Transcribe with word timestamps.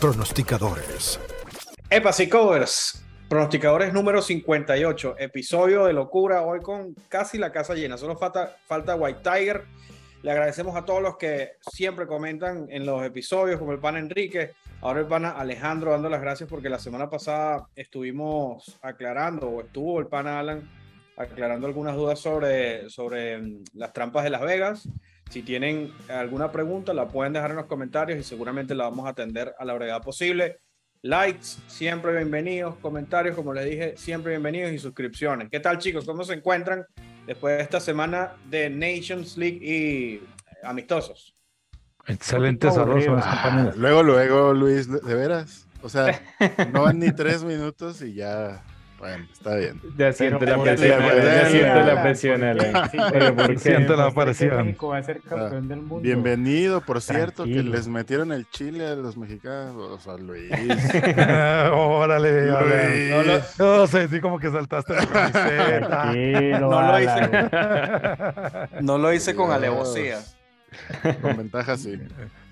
pronosticadores. 0.00 1.18
Epas 1.90 2.20
y 2.20 2.28
covers, 2.28 3.04
pronosticadores 3.28 3.92
número 3.92 4.22
58, 4.22 5.16
episodio 5.18 5.86
de 5.86 5.92
locura, 5.92 6.42
hoy 6.42 6.60
con 6.60 6.94
casi 7.08 7.36
la 7.36 7.50
casa 7.50 7.74
llena, 7.74 7.96
solo 7.96 8.16
falta, 8.16 8.56
falta 8.66 8.94
White 8.94 9.20
Tiger. 9.22 9.64
Le 10.22 10.30
agradecemos 10.30 10.76
a 10.76 10.84
todos 10.84 11.02
los 11.02 11.16
que 11.16 11.52
siempre 11.72 12.06
comentan 12.06 12.66
en 12.70 12.86
los 12.86 13.04
episodios, 13.04 13.58
como 13.58 13.72
el 13.72 13.80
pan 13.80 13.96
Enrique, 13.96 14.52
ahora 14.82 15.00
el 15.00 15.06
pan 15.06 15.24
Alejandro 15.24 15.92
dando 15.92 16.08
las 16.08 16.20
gracias 16.20 16.48
porque 16.48 16.68
la 16.68 16.78
semana 16.78 17.10
pasada 17.10 17.68
estuvimos 17.74 18.78
aclarando, 18.82 19.48
o 19.48 19.60
estuvo 19.62 19.98
el 19.98 20.06
pan 20.06 20.28
Alan 20.28 20.68
aclarando 21.16 21.66
algunas 21.66 21.96
dudas 21.96 22.20
sobre, 22.20 22.88
sobre 22.88 23.38
mm, 23.38 23.64
las 23.74 23.92
trampas 23.92 24.24
de 24.24 24.30
Las 24.30 24.42
Vegas. 24.42 24.88
Si 25.30 25.42
tienen 25.42 25.92
alguna 26.08 26.50
pregunta, 26.50 26.94
la 26.94 27.06
pueden 27.08 27.34
dejar 27.34 27.50
en 27.50 27.56
los 27.56 27.66
comentarios 27.66 28.18
y 28.18 28.22
seguramente 28.22 28.74
la 28.74 28.84
vamos 28.84 29.06
a 29.06 29.10
atender 29.10 29.54
a 29.58 29.64
la 29.64 29.74
brevedad 29.74 30.02
posible. 30.02 30.60
Likes, 31.02 31.58
siempre 31.66 32.12
bienvenidos. 32.12 32.76
Comentarios, 32.76 33.36
como 33.36 33.52
les 33.52 33.66
dije, 33.66 33.96
siempre 33.96 34.32
bienvenidos 34.32 34.72
y 34.72 34.78
suscripciones. 34.78 35.48
¿Qué 35.50 35.60
tal, 35.60 35.78
chicos? 35.78 36.06
¿Cómo 36.06 36.24
se 36.24 36.32
encuentran 36.32 36.86
después 37.26 37.58
de 37.58 37.62
esta 37.62 37.78
semana 37.78 38.32
de 38.48 38.70
Nations 38.70 39.36
League 39.36 39.58
y 39.60 40.14
eh, 40.14 40.22
amistosos? 40.64 41.36
Excelente 42.06 42.70
saludos. 42.70 43.76
Luego, 43.76 44.02
luego, 44.02 44.54
Luis, 44.54 44.90
de 44.90 45.14
veras. 45.14 45.68
O 45.82 45.90
sea, 45.90 46.20
no 46.72 46.82
van 46.82 46.98
ni 46.98 47.12
tres 47.12 47.44
minutos 47.44 48.00
y 48.00 48.14
ya 48.14 48.64
bueno, 48.98 49.26
está 49.32 49.54
bien. 49.54 49.80
Ya 49.96 50.12
siento 50.12 50.44
la 50.44 50.60
presión, 50.60 51.00
ya 51.00 51.48
siento 51.48 51.80
la 51.80 52.02
presión, 52.02 52.42
Alan. 52.42 52.90
Siento 53.58 53.96
la 53.96 54.10
a 54.10 55.60
mundo. 55.82 56.00
Bienvenido, 56.00 56.80
por 56.80 57.00
cierto, 57.00 57.44
que 57.44 57.62
les 57.62 57.86
metieron 57.86 58.32
el 58.32 58.48
chile 58.50 58.86
a 58.86 58.94
los 58.96 59.16
mexicanos. 59.16 60.06
O 60.06 60.18
Luis. 60.18 60.50
Órale. 61.72 62.50
No, 63.58 63.86
sé, 63.86 64.08
sí, 64.08 64.20
como 64.20 64.38
que 64.38 64.50
saltaste 64.50 64.94
la 64.94 65.06
camiseta. 65.06 66.12
No 66.60 66.82
lo 66.82 67.00
hice. 67.00 67.30
No 68.82 68.98
lo 68.98 69.12
hice 69.12 69.34
con 69.34 69.52
alevosía. 69.52 70.18
Con 71.22 71.36
ventaja, 71.36 71.76
sí. 71.76 71.98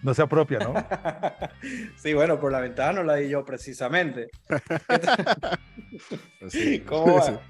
No 0.03 0.15
se 0.15 0.23
apropia, 0.23 0.59
¿no? 0.59 0.75
sí, 1.97 2.15
bueno, 2.15 2.41
por 2.41 2.53
la 2.53 2.61
ventaja 2.61 2.93
no 2.93 3.03
la 3.03 3.17
di 3.17 3.29
yo 3.29 3.45
precisamente. 3.45 4.29
¿Cómo 6.87 7.17
va? 7.17 7.41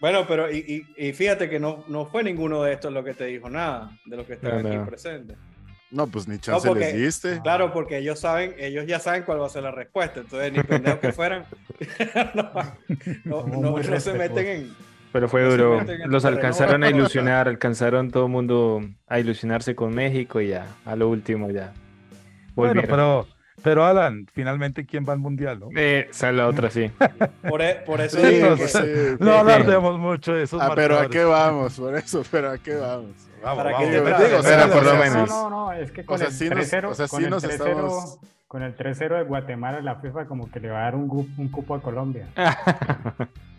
Bueno, 0.00 0.26
pero 0.26 0.50
y, 0.50 0.84
fíjate 1.14 1.48
que 1.48 1.58
no, 1.58 1.84
no 1.88 2.06
fue 2.06 2.22
ninguno 2.22 2.62
de 2.62 2.74
estos 2.74 2.92
lo 2.92 3.02
que 3.02 3.14
te 3.14 3.26
dijo 3.26 3.48
nada 3.48 3.98
de 4.04 4.16
los 4.16 4.26
que 4.26 4.34
están 4.34 4.66
aquí 4.66 4.76
presentes. 4.86 5.36
No, 5.90 6.08
pues 6.08 6.26
ni 6.26 6.38
chance 6.38 6.74
les 6.74 6.94
diste. 6.94 7.40
Claro, 7.40 7.72
porque 7.72 7.98
ellos 7.98 8.18
saben, 8.18 8.54
ellos 8.58 8.84
ya 8.86 8.98
saben 8.98 9.22
cuál 9.22 9.40
va 9.40 9.46
a 9.46 9.50
ser 9.50 9.62
la 9.62 9.70
respuesta. 9.70 10.20
Entonces, 10.20 10.52
ni 10.52 10.62
pendejos 10.62 10.98
que 10.98 11.12
fueran, 11.12 11.44
no, 13.24 13.46
no 13.46 14.00
se 14.00 14.12
meten 14.14 14.46
en, 14.46 14.74
pero 15.14 15.28
fue 15.28 15.44
duro. 15.44 15.80
Los 16.06 16.24
alcanzaron 16.24 16.82
a 16.82 16.90
ilusionar, 16.90 17.46
alcanzaron 17.48 18.10
todo 18.10 18.26
el 18.26 18.32
mundo 18.32 18.82
a 19.06 19.20
ilusionarse 19.20 19.76
con 19.76 19.94
México 19.94 20.40
y 20.40 20.48
ya, 20.48 20.66
a 20.84 20.96
lo 20.96 21.08
último 21.08 21.52
ya. 21.52 21.72
Bueno, 22.56 22.82
pero, 22.84 23.28
pero 23.62 23.84
Alan, 23.84 24.26
finalmente, 24.32 24.84
¿quién 24.84 25.06
va 25.08 25.12
al 25.12 25.20
mundial? 25.20 25.60
No? 25.60 25.68
Eh, 25.76 26.08
sale 26.10 26.38
la 26.38 26.48
otra, 26.48 26.68
sí. 26.68 26.90
por, 27.48 27.62
e, 27.62 27.84
eso 28.00 28.20
digo 28.20 28.56
no 29.20 29.34
alardemos 29.34 30.00
mucho 30.00 30.34
de 30.34 30.42
esos. 30.42 30.60
Ah, 30.60 30.72
pero 30.74 30.98
¿a 30.98 31.08
qué 31.08 31.22
vamos? 31.22 31.78
Por 31.78 31.94
eso, 31.96 32.24
pero 32.28 32.50
¿a 32.50 32.58
qué 32.58 32.74
vamos? 32.74 33.14
Vamos, 33.40 33.62
¿Para 33.62 33.78
qué 33.78 33.86
te 33.86 34.34
o 34.34 34.42
sea, 34.42 34.68
por 34.68 34.84
lo 34.84 34.96
menos. 34.96 35.28
No, 35.28 35.48
no, 35.48 35.72
es 35.72 35.92
que 35.92 36.04
con 36.04 36.20
el 36.20 36.26
3-0 36.26 36.88
o 36.88 36.94
sea, 36.94 37.06
sí 37.06 37.26
nos 37.30 37.44
estamos... 37.44 38.18
con 38.48 38.64
el 38.64 38.76
3-0 38.76 39.18
de 39.18 39.22
Guatemala, 39.22 39.80
la 39.80 39.94
FIFA 39.94 40.24
como 40.24 40.50
que 40.50 40.58
le 40.58 40.70
va 40.70 40.80
a 40.80 40.82
dar 40.82 40.96
un, 40.96 41.08
un 41.38 41.48
cupo 41.50 41.76
a 41.76 41.80
Colombia. 41.80 42.26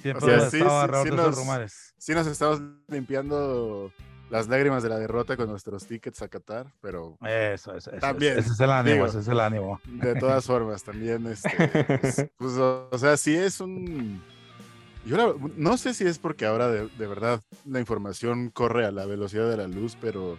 Siempre 0.00 0.40
sí, 0.50 0.58
sí, 1.98 2.14
nos, 2.14 2.26
estamos 2.26 2.60
limpiando 2.88 3.92
las 4.30 4.48
lágrimas 4.48 4.82
de 4.82 4.88
la 4.88 4.98
derrota 4.98 5.36
con 5.36 5.48
nuestros 5.50 5.86
tickets 5.86 6.22
a 6.22 6.28
Qatar, 6.28 6.66
pero 6.80 7.18
eso, 7.20 7.74
eso, 7.76 7.90
también, 8.00 8.38
ese 8.38 8.52
es 8.52 8.60
el 8.60 8.70
ánimo, 8.70 9.06
ese 9.06 9.20
es 9.20 9.28
el 9.28 9.38
ánimo. 9.38 9.80
De 9.84 10.14
todas 10.14 10.46
formas, 10.46 10.82
también, 10.82 11.26
este, 11.26 11.50
pues, 12.00 12.26
pues, 12.38 12.52
o, 12.54 12.98
sea, 12.98 13.16
sí 13.18 13.36
es 13.36 13.60
un, 13.60 14.22
yo 15.04 15.36
no 15.56 15.76
sé 15.76 15.94
si 15.94 16.04
es 16.04 16.18
porque 16.18 16.46
ahora 16.46 16.68
de, 16.68 16.88
verdad 17.06 17.40
la 17.66 17.80
información 17.80 18.50
corre 18.50 18.86
a 18.86 18.92
la 18.92 19.04
velocidad 19.04 19.50
de 19.50 19.56
la 19.56 19.66
luz, 19.66 19.96
pero 20.00 20.38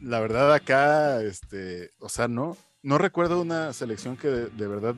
la 0.00 0.20
verdad 0.20 0.52
acá, 0.54 1.20
este, 1.22 1.90
o 1.98 2.08
sea, 2.08 2.28
no, 2.28 2.56
no 2.82 2.96
recuerdo 2.96 3.40
una 3.40 3.72
selección 3.72 4.16
que 4.16 4.28
de 4.28 4.66
verdad 4.66 4.94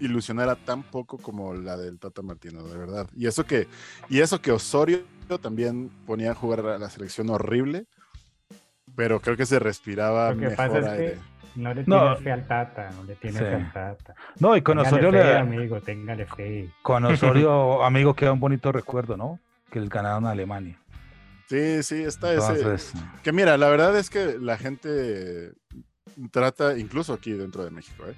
ilusionara 0.00 0.56
tan 0.56 0.82
poco 0.82 1.18
como 1.18 1.54
la 1.54 1.76
del 1.76 1.98
Tata 1.98 2.22
Martino, 2.22 2.62
de 2.64 2.76
verdad. 2.76 3.08
Y 3.14 3.26
eso 3.26 3.44
que, 3.44 3.68
y 4.08 4.20
eso 4.20 4.40
que 4.40 4.52
Osorio 4.52 5.02
también 5.40 5.90
ponía 6.06 6.32
a 6.32 6.34
jugar 6.34 6.60
a 6.60 6.78
la 6.78 6.90
selección 6.90 7.30
horrible, 7.30 7.86
pero 8.96 9.20
creo 9.20 9.36
que 9.36 9.46
se 9.46 9.58
respiraba 9.58 10.32
Lo 10.32 10.40
que 10.40 10.56
pasa 10.56 10.78
es 10.78 11.14
que 11.14 11.18
no 11.56 11.74
le 11.74 11.84
tiene 11.84 12.16
fe 12.16 12.32
al 12.32 12.46
Tata, 12.46 12.90
no 12.96 13.04
le 13.04 13.14
tiene 13.16 13.38
fe 13.38 13.54
al 13.54 13.72
Tata. 13.72 14.14
No, 14.38 14.56
y 14.56 14.62
con 14.62 14.78
Osorio 14.78 15.10
le... 15.10 15.36
amigo, 15.36 15.80
téngale 15.80 16.26
fe. 16.26 16.70
Con 16.82 17.04
Osorio, 17.04 17.82
amigo, 17.84 18.14
queda 18.14 18.32
un 18.32 18.40
bonito 18.40 18.72
recuerdo, 18.72 19.16
¿no? 19.16 19.40
Que 19.70 19.78
el 19.78 19.88
ganaron 19.88 20.26
a 20.26 20.30
Alemania. 20.30 20.78
Sí, 21.48 21.82
sí, 21.82 22.02
está 22.02 22.32
ese. 22.34 22.94
Que 23.22 23.32
mira, 23.32 23.56
la 23.56 23.68
verdad 23.68 23.96
es 23.96 24.10
que 24.10 24.38
la 24.38 24.56
gente 24.58 25.52
trata, 26.30 26.76
incluso 26.76 27.12
aquí 27.12 27.32
dentro 27.32 27.64
de 27.64 27.70
México, 27.70 28.04
¿eh? 28.06 28.14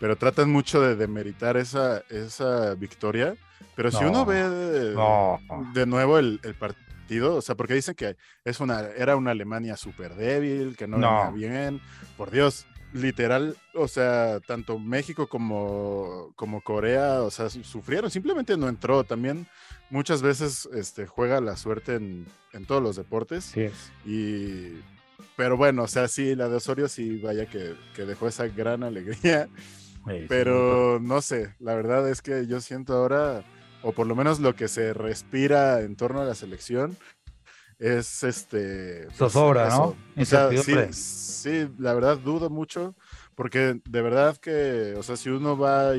Pero 0.00 0.16
tratan 0.16 0.50
mucho 0.50 0.80
de 0.80 0.96
demeritar 0.96 1.56
esa, 1.56 2.02
esa 2.08 2.74
victoria. 2.74 3.36
Pero 3.76 3.90
si 3.90 4.04
uno 4.04 4.24
ve 4.24 4.48
de, 4.48 5.86
nuevo 5.86 6.18
el, 6.18 6.40
partido, 6.58 7.36
o 7.36 7.42
sea, 7.42 7.54
porque 7.54 7.74
dicen 7.74 7.94
que 7.94 8.16
es 8.44 8.60
una, 8.60 8.80
era 8.80 9.16
una 9.16 9.30
Alemania 9.30 9.76
súper 9.76 10.14
débil, 10.16 10.76
que 10.76 10.88
no, 10.88 10.96
venía 10.96 11.30
bien, 11.30 11.80
por 12.16 12.30
Dios, 12.30 12.66
literal, 12.92 13.56
o 13.74 13.88
sea, 13.88 14.40
tanto 14.40 14.78
México 14.78 15.28
como, 15.28 16.32
como 16.36 16.62
Corea, 16.62 17.22
o 17.22 17.30
sea, 17.30 17.50
sufrieron, 17.50 18.10
simplemente 18.10 18.56
no 18.56 18.68
entró. 18.68 19.04
También 19.04 19.46
muchas 19.90 20.22
veces 20.22 20.68
este, 20.74 21.06
juega 21.06 21.40
la 21.40 21.56
suerte 21.56 21.94
en, 21.96 22.26
en 22.52 22.66
todos 22.66 22.82
los 22.82 22.96
deportes. 22.96 23.44
Sí 23.44 23.68
Y, 24.04 24.80
pero 25.36 25.56
bueno, 25.56 25.84
o 25.84 25.88
sea, 25.88 26.08
sí, 26.08 26.34
la 26.34 26.48
de 26.48 26.56
Osorio 26.56 26.88
sí, 26.88 27.18
vaya 27.18 27.46
que, 27.46 27.74
que 27.94 28.04
dejó 28.04 28.28
esa 28.28 28.46
gran 28.48 28.82
alegría. 28.82 29.48
Pero 30.28 30.98
no 31.00 31.20
sé, 31.20 31.54
la 31.58 31.74
verdad 31.74 32.08
es 32.08 32.22
que 32.22 32.46
yo 32.46 32.60
siento 32.60 32.94
ahora, 32.94 33.44
o 33.82 33.92
por 33.92 34.06
lo 34.06 34.14
menos 34.16 34.40
lo 34.40 34.54
que 34.54 34.68
se 34.68 34.92
respira 34.92 35.80
en 35.80 35.96
torno 35.96 36.20
a 36.20 36.24
la 36.24 36.34
selección, 36.34 36.96
es 37.78 38.22
este. 38.24 39.04
Pues, 39.06 39.16
Zozobra, 39.16 39.68
¿no? 39.68 39.96
O 40.16 40.24
sea, 40.24 40.50
sí, 40.50 40.74
sí, 40.92 41.68
la 41.78 41.94
verdad 41.94 42.18
dudo 42.18 42.50
mucho, 42.50 42.94
porque 43.34 43.80
de 43.88 44.02
verdad 44.02 44.36
que, 44.36 44.94
o 44.98 45.02
sea, 45.02 45.16
si 45.16 45.30
uno 45.30 45.56
va 45.56 45.94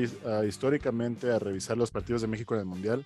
históricamente 0.46 1.30
a 1.30 1.38
revisar 1.38 1.76
los 1.76 1.90
partidos 1.90 2.22
de 2.22 2.28
México 2.28 2.54
en 2.54 2.60
el 2.60 2.66
Mundial, 2.66 3.04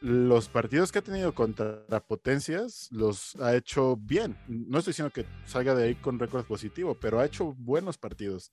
los 0.00 0.48
partidos 0.48 0.92
que 0.92 0.98
ha 0.98 1.02
tenido 1.02 1.34
contra 1.34 2.00
potencias 2.06 2.88
los 2.92 3.34
ha 3.36 3.54
hecho 3.56 3.96
bien. 3.96 4.36
No 4.48 4.78
estoy 4.78 4.92
diciendo 4.92 5.12
que 5.12 5.26
salga 5.46 5.74
de 5.74 5.84
ahí 5.84 5.94
con 5.94 6.18
récord 6.18 6.44
positivo, 6.44 6.94
pero 6.94 7.20
ha 7.20 7.26
hecho 7.26 7.54
buenos 7.58 7.98
partidos. 7.98 8.50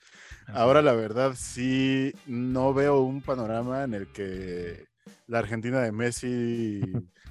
Ahora 0.48 0.82
la 0.82 0.94
verdad 0.94 1.34
sí 1.38 2.14
no 2.26 2.74
veo 2.74 3.02
un 3.02 3.22
panorama 3.22 3.84
en 3.84 3.94
el 3.94 4.08
que 4.08 4.88
la 5.28 5.40
Argentina 5.40 5.82
de 5.82 5.92
Messi 5.92 6.82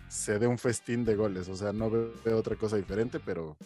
se 0.08 0.38
dé 0.38 0.46
un 0.46 0.58
festín 0.58 1.04
de 1.04 1.16
goles. 1.16 1.48
O 1.48 1.56
sea, 1.56 1.72
no 1.72 1.90
veo 1.90 2.38
otra 2.38 2.56
cosa 2.56 2.76
diferente, 2.76 3.18
pero 3.18 3.56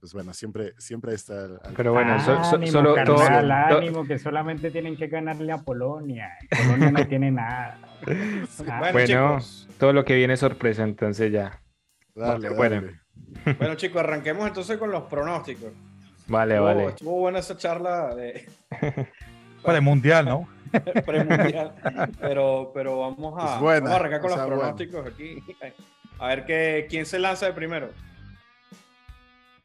pues 0.00 0.12
bueno, 0.12 0.32
siempre, 0.34 0.74
siempre 0.78 1.14
está. 1.14 1.60
Pero 1.76 1.92
bueno, 1.92 2.18
solo 2.66 2.94
todo, 3.04 3.22
ánimo 3.22 4.06
que 4.06 4.18
solamente 4.18 4.70
tienen 4.70 4.96
que 4.96 5.06
ganarle 5.08 5.52
a 5.52 5.58
Polonia. 5.58 6.36
Polonia 6.50 6.90
no 6.90 7.06
tiene 7.06 7.30
nada. 7.30 7.78
bueno, 8.92 9.38
todo 9.78 9.92
lo 9.92 10.04
que 10.04 10.14
viene 10.14 10.34
es 10.34 10.40
sorpresa, 10.40 10.82
entonces 10.82 11.32
ya. 11.32 11.60
Dale, 12.14 12.50
bueno. 12.50 12.82
bueno, 13.58 13.74
chicos, 13.74 14.00
arranquemos 14.00 14.46
entonces 14.46 14.78
con 14.78 14.90
los 14.90 15.04
pronósticos. 15.04 15.72
Vale, 16.28 16.58
vale. 16.58 16.86
Estuvo 16.86 17.18
buena 17.20 17.38
esa 17.38 17.56
charla 17.56 18.14
de. 18.14 18.48
Premundial, 19.64 20.24
¿no? 20.24 20.48
Premundial. 21.06 21.74
Pero, 22.20 22.70
pero 22.74 22.98
vamos 22.98 23.34
a, 23.38 23.60
vamos 23.60 23.90
a 23.90 23.96
arrancar 23.96 24.20
con 24.20 24.30
los 24.30 24.40
pronósticos 24.40 25.06
aquí. 25.06 25.42
A 26.18 26.28
ver 26.28 26.44
qué, 26.44 26.86
quién 26.88 27.06
se 27.06 27.18
lanza 27.18 27.46
de 27.46 27.52
primero. 27.52 27.90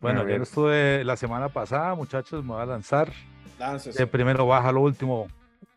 Bueno, 0.01 0.27
yo 0.27 0.41
estuve 0.41 1.03
la 1.03 1.15
semana 1.15 1.49
pasada, 1.49 1.93
muchachos, 1.93 2.43
me 2.43 2.53
voy 2.53 2.61
a 2.63 2.65
lanzar. 2.65 3.11
De 3.95 4.07
primero 4.07 4.47
baja 4.47 4.71
lo 4.71 4.81
último, 4.81 5.27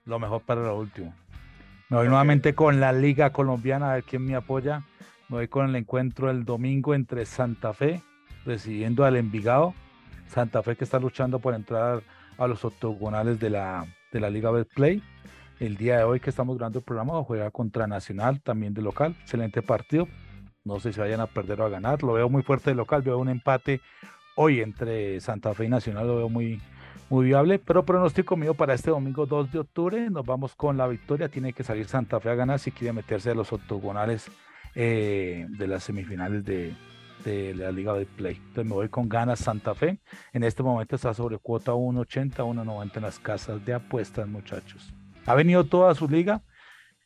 lo 0.06 0.18
mejor 0.18 0.40
para 0.40 0.62
lo 0.62 0.78
último. 0.78 1.14
Me 1.90 1.98
voy 1.98 2.08
nuevamente 2.08 2.54
con 2.54 2.80
la 2.80 2.94
Liga 2.94 3.30
Colombiana, 3.30 3.90
a 3.90 3.94
ver 3.96 4.04
quién 4.04 4.24
me 4.24 4.34
apoya. 4.34 4.82
Me 5.28 5.36
voy 5.36 5.48
con 5.48 5.68
el 5.68 5.76
encuentro 5.76 6.30
el 6.30 6.46
domingo 6.46 6.94
entre 6.94 7.26
Santa 7.26 7.74
Fe, 7.74 8.00
recibiendo 8.46 9.04
al 9.04 9.16
Envigado. 9.16 9.74
Santa 10.28 10.62
Fe 10.62 10.74
que 10.74 10.84
está 10.84 10.98
luchando 10.98 11.38
por 11.38 11.54
entrar 11.54 12.02
a 12.38 12.46
los 12.46 12.64
octogonales 12.64 13.38
de 13.38 13.50
la, 13.50 13.86
de 14.10 14.20
la 14.20 14.30
Liga 14.30 14.50
Betplay. 14.50 15.02
El 15.60 15.76
día 15.76 15.98
de 15.98 16.04
hoy 16.04 16.18
que 16.18 16.30
estamos 16.30 16.56
grabando 16.56 16.78
el 16.78 16.84
programa 16.84 17.22
juega 17.24 17.50
contra 17.50 17.86
Nacional, 17.86 18.40
también 18.40 18.72
de 18.72 18.80
local. 18.80 19.14
Excelente 19.20 19.60
partido. 19.60 20.08
No 20.64 20.80
sé 20.80 20.94
si 20.94 21.00
vayan 21.00 21.20
a 21.20 21.26
perder 21.26 21.60
o 21.60 21.66
a 21.66 21.68
ganar. 21.68 22.02
Lo 22.02 22.14
veo 22.14 22.30
muy 22.30 22.42
fuerte 22.42 22.70
de 22.70 22.76
local. 22.76 23.02
Veo 23.02 23.18
un 23.18 23.28
empate 23.28 23.82
hoy 24.34 24.60
entre 24.60 25.20
Santa 25.20 25.52
Fe 25.52 25.66
y 25.66 25.68
Nacional. 25.68 26.06
Lo 26.06 26.16
veo 26.16 26.28
muy, 26.30 26.60
muy 27.10 27.26
viable. 27.26 27.58
Pero 27.58 27.84
pronóstico 27.84 28.34
mío 28.36 28.54
para 28.54 28.72
este 28.72 28.90
domingo 28.90 29.26
2 29.26 29.52
de 29.52 29.58
octubre. 29.58 30.08
Nos 30.08 30.24
vamos 30.24 30.54
con 30.54 30.78
la 30.78 30.86
victoria. 30.86 31.28
Tiene 31.28 31.52
que 31.52 31.64
salir 31.64 31.86
Santa 31.86 32.18
Fe 32.18 32.30
a 32.30 32.34
ganar 32.34 32.58
si 32.58 32.70
quiere 32.70 32.94
meterse 32.94 33.30
a 33.30 33.34
los 33.34 33.52
octogonales 33.52 34.30
eh, 34.74 35.46
de 35.50 35.66
las 35.68 35.84
semifinales 35.84 36.46
de, 36.46 36.74
de 37.24 37.54
la 37.54 37.70
Liga 37.70 37.92
de 37.92 38.06
Play. 38.06 38.36
Entonces 38.36 38.64
me 38.64 38.72
voy 38.72 38.88
con 38.88 39.06
ganas 39.06 39.40
Santa 39.40 39.74
Fe. 39.74 39.98
En 40.32 40.44
este 40.44 40.62
momento 40.62 40.96
está 40.96 41.12
sobre 41.12 41.36
cuota 41.36 41.72
1.80, 41.72 42.36
1.90 42.36 42.96
en 42.96 43.02
las 43.02 43.18
casas 43.18 43.62
de 43.66 43.74
apuestas, 43.74 44.26
muchachos. 44.26 44.94
Ha 45.26 45.34
venido 45.34 45.64
toda 45.64 45.94
su 45.94 46.08
liga 46.08 46.42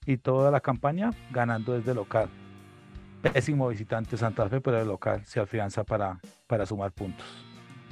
y 0.07 0.17
toda 0.17 0.53
la 0.53 0.61
campaña 0.61 1.11
ganando 1.33 1.73
desde 1.73 1.93
local. 1.93 2.29
Pésimo 3.23 3.69
visitante 3.69 4.17
Santa 4.17 4.49
Fe, 4.49 4.61
pero 4.61 4.81
el 4.81 4.89
local 4.89 5.25
se 5.25 5.41
afianza 5.41 5.85
para, 5.85 6.21
para 6.47 6.67
sumar 6.67 6.93
puntos. 6.93 7.27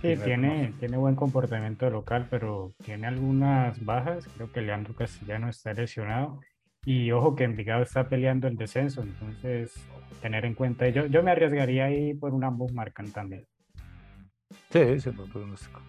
Sí, 0.02 0.14
tiene, 0.22 0.72
tiene 0.78 0.96
buen 0.96 1.16
comportamiento 1.16 1.86
de 1.86 1.90
local, 1.90 2.28
pero 2.30 2.72
tiene 2.84 3.06
algunas 3.06 3.82
bajas. 3.84 4.28
Creo 4.36 4.52
que 4.52 4.60
Leandro 4.60 4.94
Castellano 4.94 5.48
está 5.48 5.72
lesionado. 5.72 6.40
Y 6.84 7.10
ojo 7.10 7.34
que 7.34 7.42
Envigado 7.42 7.82
está 7.82 8.08
peleando 8.08 8.46
el 8.46 8.56
descenso, 8.56 9.02
entonces 9.02 9.74
tener 10.22 10.44
en 10.44 10.54
cuenta. 10.54 10.88
Yo, 10.88 11.06
yo 11.06 11.22
me 11.22 11.32
arriesgaría 11.32 11.86
ahí 11.86 12.14
por 12.14 12.32
un 12.32 12.44
ambos 12.44 12.72
marcan 12.72 13.10
también. 13.10 13.44
Sí, 14.70 14.78
es 14.78 15.16
buen 15.16 15.28
pronóstico. 15.30 15.80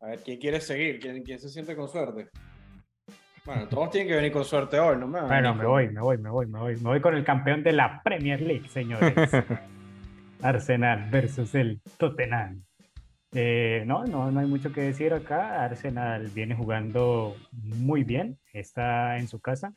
A 0.00 0.06
ver, 0.06 0.22
¿quién 0.22 0.38
quiere 0.38 0.60
seguir? 0.60 1.00
¿Quién, 1.00 1.24
¿Quién 1.24 1.40
se 1.40 1.48
siente 1.48 1.74
con 1.74 1.88
suerte? 1.88 2.28
Bueno, 3.48 3.66
todos 3.66 3.88
tienen 3.88 4.08
que 4.08 4.14
venir 4.14 4.30
con 4.30 4.44
suerte 4.44 4.78
hoy, 4.78 4.98
¿no? 4.98 5.08
Me 5.08 5.22
bueno, 5.22 5.54
me 5.54 5.64
voy, 5.64 5.88
me 5.88 6.02
voy, 6.02 6.18
me 6.18 6.28
voy, 6.28 6.46
me 6.46 6.58
voy. 6.58 6.76
Me 6.76 6.82
voy 6.82 7.00
con 7.00 7.14
el 7.14 7.24
campeón 7.24 7.62
de 7.62 7.72
la 7.72 8.02
Premier 8.02 8.42
League, 8.42 8.68
señores. 8.68 9.14
Arsenal 10.42 11.08
versus 11.10 11.54
el 11.54 11.80
Tottenham. 11.96 12.62
Eh, 13.32 13.84
no, 13.86 14.04
no, 14.04 14.30
no 14.30 14.40
hay 14.40 14.46
mucho 14.46 14.70
que 14.70 14.82
decir 14.82 15.14
acá. 15.14 15.64
Arsenal 15.64 16.28
viene 16.34 16.56
jugando 16.56 17.36
muy 17.52 18.04
bien, 18.04 18.36
está 18.52 19.16
en 19.16 19.28
su 19.28 19.40
casa. 19.40 19.72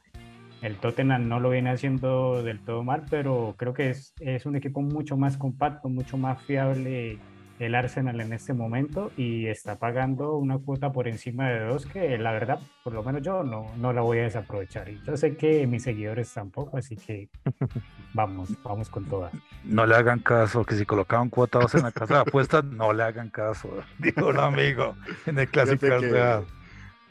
El 0.62 0.76
Tottenham 0.76 1.30
no 1.30 1.40
lo 1.40 1.50
viene 1.50 1.70
haciendo 1.70 2.44
del 2.44 2.60
todo 2.60 2.84
mal, 2.84 3.06
pero 3.10 3.56
creo 3.58 3.74
que 3.74 3.92
es, 3.92 4.14
es 4.20 4.46
un 4.46 4.58
equipo 4.58 4.82
mucho 4.82 5.16
más 5.16 5.38
compacto, 5.38 5.88
mucho 5.88 6.18
más 6.18 6.42
fiable 6.42 7.20
el 7.62 7.76
Arsenal 7.76 8.20
en 8.20 8.34
este 8.34 8.54
momento 8.54 9.12
y 9.16 9.46
está 9.46 9.78
pagando 9.78 10.36
una 10.36 10.58
cuota 10.58 10.92
por 10.92 11.08
encima 11.08 11.50
de 11.50 11.60
dos 11.66 11.86
que 11.86 12.18
la 12.18 12.32
verdad, 12.32 12.60
por 12.84 12.94
lo 12.94 13.04
menos 13.04 13.22
yo 13.22 13.44
no, 13.44 13.72
no 13.78 13.94
la 13.94 14.02
voy 14.02 14.18
a 14.20 14.24
desaprovechar. 14.24 14.90
Y 14.90 15.00
yo 15.06 15.16
sé 15.16 15.38
que 15.38 15.68
mis 15.68 15.84
seguidores 15.84 16.34
tampoco, 16.34 16.78
así 16.78 16.96
que 16.96 17.30
vamos, 18.14 18.50
vamos 18.64 18.90
con 18.90 19.06
todas. 19.06 19.32
No 19.64 19.86
le 19.86 19.96
hagan 19.96 20.20
caso, 20.20 20.66
que 20.66 20.76
si 20.76 20.86
colocaban 20.86 21.30
cuota 21.30 21.60
dos 21.60 21.76
en 21.76 21.84
la 21.84 21.92
casa 21.92 22.16
de 22.16 22.20
apuestas, 22.22 22.64
no 22.64 22.94
le 22.94 23.04
hagan 23.04 23.30
caso, 23.30 23.70
digo 24.00 24.30
un 24.30 24.40
amigo, 24.40 24.96
en 25.28 25.38
el 25.38 25.48
clásico 25.48 25.86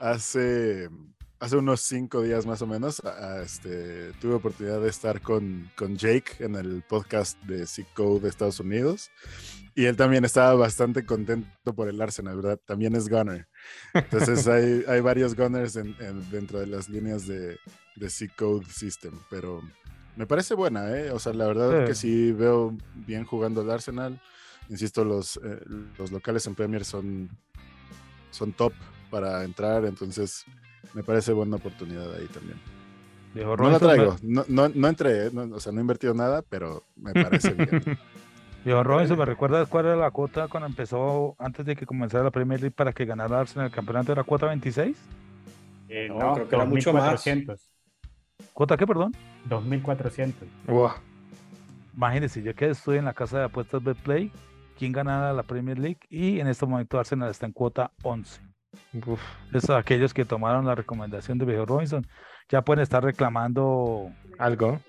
Hace 0.00 0.88
hace 1.40 1.56
unos 1.56 1.80
cinco 1.80 2.22
días 2.22 2.44
más 2.46 2.60
o 2.60 2.66
menos, 2.66 3.02
este, 3.42 4.12
tuve 4.20 4.34
oportunidad 4.34 4.80
de 4.80 4.90
estar 4.90 5.22
con, 5.22 5.70
con 5.74 5.96
Jake 5.96 6.36
en 6.38 6.54
el 6.54 6.82
podcast 6.82 7.40
de 7.44 7.66
C-Code 7.66 8.20
de 8.20 8.28
Estados 8.28 8.60
Unidos. 8.60 9.10
Y 9.74 9.86
él 9.86 9.96
también 9.96 10.24
estaba 10.24 10.54
bastante 10.54 11.06
contento 11.06 11.74
por 11.74 11.88
el 11.88 12.00
Arsenal, 12.00 12.36
¿verdad? 12.36 12.60
También 12.66 12.94
es 12.94 13.08
gunner. 13.08 13.48
Entonces 13.94 14.46
hay, 14.46 14.84
hay 14.86 15.00
varios 15.00 15.34
gunners 15.34 15.78
dentro 16.30 16.60
de 16.60 16.66
las 16.66 16.88
líneas 16.90 17.26
de, 17.26 17.58
de 17.96 18.10
C-Code 18.10 18.66
System, 18.66 19.18
pero 19.30 19.62
me 20.16 20.26
parece 20.26 20.54
buena, 20.54 20.94
¿eh? 20.94 21.10
O 21.10 21.18
sea, 21.18 21.32
la 21.32 21.46
verdad 21.46 21.86
que 21.86 21.94
sí 21.94 22.32
veo 22.32 22.76
bien 22.94 23.24
jugando 23.24 23.62
el 23.62 23.70
Arsenal. 23.70 24.20
Insisto, 24.68 25.04
los, 25.04 25.40
eh, 25.42 25.64
los 25.98 26.12
locales 26.12 26.46
en 26.46 26.54
Premier 26.54 26.84
son, 26.84 27.30
son 28.30 28.52
top 28.52 28.74
para 29.10 29.42
entrar, 29.44 29.86
entonces 29.86 30.44
me 30.94 31.02
parece 31.02 31.32
buena 31.32 31.56
oportunidad 31.56 32.12
ahí 32.14 32.26
también. 32.26 32.58
no 33.34 33.70
la 33.70 33.78
traigo, 33.78 34.16
no, 34.22 34.44
no, 34.48 34.68
no 34.68 34.88
entré, 34.88 35.26
¿eh? 35.26 35.30
o 35.30 35.60
sea, 35.60 35.72
no 35.72 35.78
he 35.78 35.82
invertido 35.82 36.14
nada, 36.14 36.42
pero 36.42 36.84
me 36.96 37.12
parece 37.12 37.52
bien. 37.52 37.98
Diego 38.64 38.82
Robinson, 38.82 39.18
¿me 39.18 39.24
recuerdas 39.24 39.68
cuál 39.68 39.86
era 39.86 39.96
la 39.96 40.10
cuota 40.10 40.48
cuando 40.48 40.66
empezó, 40.66 41.34
antes 41.38 41.64
de 41.64 41.74
que 41.76 41.86
comenzara 41.86 42.24
la 42.24 42.30
Premier 42.30 42.60
League, 42.60 42.74
para 42.76 42.92
que 42.92 43.06
ganara 43.06 43.40
Arsenal 43.40 43.66
el 43.66 43.72
campeonato? 43.72 44.12
¿Era 44.12 44.22
cuota 44.22 44.46
26? 44.46 44.96
Eh, 45.88 46.08
no, 46.10 46.34
creo 46.34 46.48
que 46.48 46.56
era 46.56 46.64
mucho 46.66 46.92
más. 46.92 47.24
¿Cuota 48.52 48.76
qué, 48.76 48.86
perdón? 48.86 49.14
2.400. 49.48 50.34
Wow. 50.66 50.90
Imagínense, 51.96 52.42
yo 52.42 52.54
que 52.54 52.68
estoy 52.68 52.98
en 52.98 53.06
la 53.06 53.14
casa 53.14 53.38
de 53.38 53.44
apuestas 53.44 53.82
Betplay, 53.82 54.30
quién 54.78 54.92
ganara 54.92 55.32
la 55.32 55.42
Premier 55.42 55.78
League 55.78 56.00
y 56.08 56.40
en 56.40 56.46
este 56.46 56.66
momento 56.66 56.98
Arsenal 56.98 57.30
está 57.30 57.46
en 57.46 57.52
cuota 57.52 57.92
11. 58.02 58.40
Uf. 59.06 59.20
Esos 59.52 59.70
aquellos 59.70 60.14
que 60.14 60.24
tomaron 60.24 60.66
la 60.66 60.74
recomendación 60.74 61.38
de 61.38 61.44
Viejo 61.44 61.66
Robinson 61.66 62.06
ya 62.48 62.62
pueden 62.62 62.82
estar 62.82 63.02
reclamando 63.02 64.10
algo. 64.38 64.80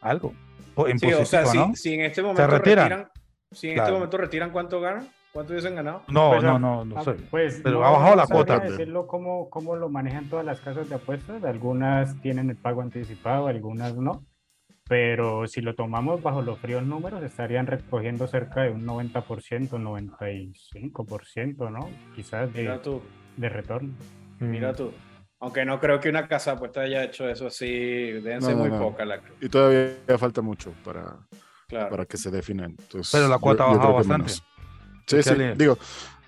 Algo. 0.00 0.34
O, 0.74 0.86
sí, 0.86 1.12
o 1.12 1.24
sea, 1.24 1.46
si, 1.46 1.94
en 1.94 2.00
este 2.00 2.20
momento 2.20 2.46
retiran, 2.46 3.08
si 3.52 3.70
en 3.70 3.78
este 3.78 3.92
momento 3.92 4.16
retiran 4.16 4.50
cuánto 4.50 4.80
ganan, 4.80 5.08
cuánto 5.32 5.52
hubiesen 5.52 5.76
ganado. 5.76 6.02
No, 6.08 6.30
pues, 6.30 6.42
no, 6.42 6.58
no, 6.58 6.84
no, 6.84 7.04
sé. 7.04 7.12
Pues, 7.30 7.60
pero 7.62 7.84
ha 7.84 7.90
bajado 7.90 8.16
la 8.16 8.26
cuota. 8.26 8.58
decirlo 8.58 9.06
cómo, 9.06 9.48
cómo 9.50 9.76
lo 9.76 9.88
manejan 9.88 10.28
todas 10.28 10.44
las 10.44 10.60
casas 10.60 10.88
de 10.88 10.96
apuestas. 10.96 11.44
Algunas 11.44 12.20
tienen 12.22 12.50
el 12.50 12.56
pago 12.56 12.82
anticipado, 12.82 13.46
algunas 13.46 13.94
no. 13.94 14.24
Pero 14.86 15.46
si 15.46 15.62
lo 15.62 15.74
tomamos 15.74 16.22
bajo 16.22 16.42
los 16.42 16.58
fríos 16.58 16.84
números, 16.84 17.22
estarían 17.22 17.66
recogiendo 17.66 18.26
cerca 18.26 18.60
de 18.62 18.70
un 18.70 18.86
90%, 18.86 19.70
95%, 19.70 21.70
¿no? 21.70 21.88
Quizás 22.14 22.52
de, 22.52 22.78
de 23.36 23.48
retorno. 23.48 23.94
Mira 24.40 24.74
tú. 24.74 24.92
Aunque 25.40 25.64
no 25.64 25.80
creo 25.80 25.98
que 26.00 26.08
una 26.08 26.28
casa 26.28 26.52
apuesta 26.52 26.82
haya 26.82 27.02
hecho 27.04 27.28
eso 27.28 27.48
así, 27.48 27.66
deben 27.66 28.42
ser 28.42 28.56
muy 28.56 28.70
poca 28.70 29.04
la 29.04 29.20
Y 29.40 29.48
todavía 29.48 29.96
falta 30.18 30.40
mucho 30.40 30.72
para, 30.84 31.18
para 31.68 32.06
que 32.06 32.16
se 32.16 32.30
definan. 32.30 32.76
Pero 33.12 33.28
la 33.28 33.38
cuota 33.38 33.64
ha 33.64 33.74
bajado 33.74 33.94
bastante. 33.94 34.32
Sí, 35.06 35.22
sí, 35.22 35.34
digo, 35.56 35.76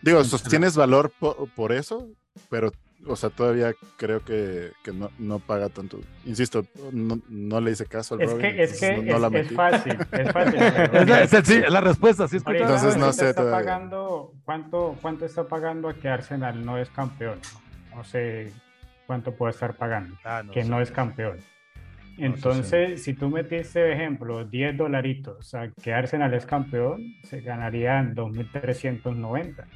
digo, 0.03 0.23
sostienes 0.25 0.77
valor 0.77 1.13
por, 1.55 1.73
eso, 1.73 2.09
pero 2.51 2.73
o 3.05 3.17
sea, 3.17 3.31
todavía 3.31 3.75
creo 3.97 4.25
que, 4.25 4.73
que 4.83 4.93
no, 4.93 5.11
no, 5.19 5.39
paga 5.39 5.69
tanto. 5.69 6.01
Insisto, 6.25 6.65
no, 6.93 7.19
no, 7.29 7.61
le 7.61 7.73
hice 7.73 7.87
caso 7.87 8.15
al 8.15 8.23
es 8.23 8.35
Que, 8.35 8.63
es 8.63 8.81
que 8.81 8.95
es, 8.95 9.53
fácil, 9.53 9.99
es 10.13 10.33
fácil. 10.33 10.61
es, 10.61 11.71
la 11.71 11.81
respuesta, 11.81 12.27
sí 12.29 12.39
Entonces 12.45 12.97
no 12.97 13.13
sé 13.13 13.31
está 13.31 13.51
pagando, 13.51 14.33
¿cuánto, 14.45 14.97
¿Cuánto 15.01 15.27
está 15.27 15.45
pagando 15.45 15.89
a 15.89 15.95
que 15.95 16.09
Arsenal 16.09 16.65
no 16.65 16.79
es 16.79 16.91
campeón? 16.91 17.39
No 17.95 18.05
sé 18.05 18.53
cuánto 19.07 19.33
puede 19.33 19.53
estar 19.53 19.77
pagando, 19.77 20.17
ah, 20.25 20.43
que 20.53 20.65
no 20.65 20.81
es 20.81 20.91
campeón. 20.91 21.39
Entonces, 22.19 23.03
si 23.05 23.13
tú 23.13 23.29
metiste, 23.29 23.93
ejemplo, 23.93 24.45
10 24.45 24.79
dolaritos 24.79 25.55
a 25.55 25.69
que 25.69 25.93
Arsenal 25.93 26.33
es 26.33 26.47
campeón, 26.47 27.15
se 27.23 27.41
ganarían 27.43 28.15
2.390. 28.15 29.67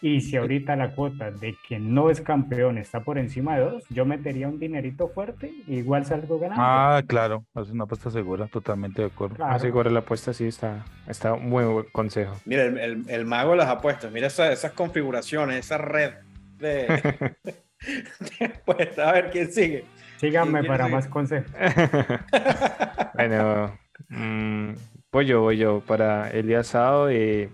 Y 0.00 0.20
si 0.20 0.36
ahorita 0.36 0.76
la 0.76 0.94
cuota 0.94 1.30
de 1.30 1.56
que 1.66 1.78
no 1.78 2.10
es 2.10 2.20
campeón 2.20 2.78
está 2.78 3.00
por 3.00 3.18
encima 3.18 3.56
de 3.56 3.64
2, 3.64 3.84
yo 3.90 4.04
metería 4.04 4.48
un 4.48 4.58
dinerito 4.58 5.08
fuerte, 5.08 5.52
igual 5.66 6.04
salgo 6.04 6.38
ganando. 6.38 6.62
Ah, 6.62 7.02
claro, 7.06 7.44
es 7.56 7.70
una 7.70 7.84
apuesta 7.84 8.10
segura, 8.10 8.46
totalmente 8.46 9.02
de 9.02 9.08
acuerdo. 9.08 9.36
Claro. 9.36 9.58
segura 9.58 9.90
la 9.90 10.00
apuesta, 10.00 10.32
sí, 10.32 10.46
está, 10.46 10.84
está 11.06 11.32
un 11.32 11.48
muy 11.48 11.64
buen 11.64 11.86
consejo. 11.90 12.36
Mira, 12.44 12.64
el, 12.64 13.04
el, 13.08 13.24
mago 13.24 13.52
de 13.52 13.58
las 13.58 13.68
apuestas, 13.68 14.12
mira 14.12 14.28
esas 14.28 14.72
configuraciones, 14.72 15.66
esa 15.66 15.78
red 15.78 16.12
de... 16.58 17.34
Pues 18.64 18.98
a 18.98 19.12
ver 19.12 19.30
quién 19.30 19.52
sigue. 19.52 19.84
Síganme 20.18 20.64
para 20.64 20.88
más 20.88 21.06
consejos. 21.06 21.50
bueno, 23.14 23.78
mmm, 24.08 24.72
voy 25.12 25.26
yo, 25.26 25.42
voy 25.42 25.58
yo. 25.58 25.80
Para 25.80 26.30
el 26.30 26.48
día 26.48 26.64
sábado, 26.64 27.08
eh, 27.08 27.50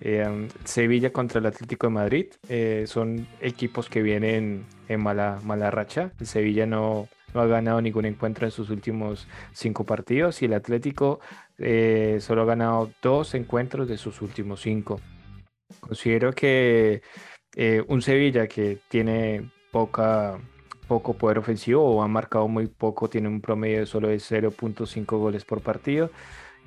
eh, 0.00 0.48
Sevilla 0.64 1.12
contra 1.12 1.40
el 1.40 1.46
Atlético 1.46 1.86
de 1.86 1.92
Madrid. 1.92 2.26
Eh, 2.48 2.84
son 2.86 3.26
equipos 3.40 3.88
que 3.88 4.02
vienen 4.02 4.66
en 4.88 5.02
mala, 5.02 5.70
racha. 5.70 6.12
El 6.18 6.26
Sevilla 6.26 6.66
no, 6.66 7.08
ha 7.34 7.44
ganado 7.46 7.80
ningún 7.80 8.06
encuentro 8.06 8.46
en 8.46 8.50
sus 8.50 8.70
últimos 8.70 9.28
cinco 9.52 9.84
partidos 9.84 10.42
y 10.42 10.46
el 10.46 10.54
Atlético 10.54 11.20
solo 12.20 12.42
ha 12.42 12.46
ganado 12.46 12.90
dos 13.02 13.34
encuentros 13.34 13.86
de 13.86 13.98
sus 13.98 14.22
últimos 14.22 14.62
cinco. 14.62 15.00
Considero 15.80 16.32
que 16.32 17.02
eh, 17.56 17.82
un 17.88 18.02
Sevilla 18.02 18.46
que 18.46 18.78
tiene 18.88 19.50
poca, 19.70 20.38
poco 20.88 21.14
poder 21.14 21.38
ofensivo 21.38 21.84
o 21.84 22.02
ha 22.02 22.08
marcado 22.08 22.48
muy 22.48 22.66
poco, 22.66 23.08
tiene 23.08 23.28
un 23.28 23.40
promedio 23.40 23.80
de 23.80 23.86
solo 23.86 24.08
de 24.08 24.16
0.5 24.16 25.18
goles 25.18 25.44
por 25.44 25.60
partido 25.60 26.10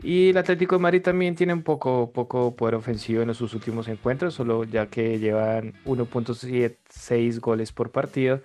Y 0.03 0.31
el 0.31 0.37
Atlético 0.37 0.75
de 0.75 0.81
Madrid 0.81 1.01
también 1.01 1.33
tiene 1.33 1.53
un 1.53 1.63
poco, 1.63 2.11
poco 2.11 2.53
poder 2.57 2.75
ofensivo 2.75 3.21
en 3.21 3.33
sus 3.33 3.53
últimos 3.53 3.87
encuentros, 3.87 4.33
solo 4.33 4.65
ya 4.65 4.87
que 4.87 5.17
llevan 5.17 5.73
1.76 5.85 7.39
goles 7.39 7.71
por 7.71 7.89
partido. 7.89 8.41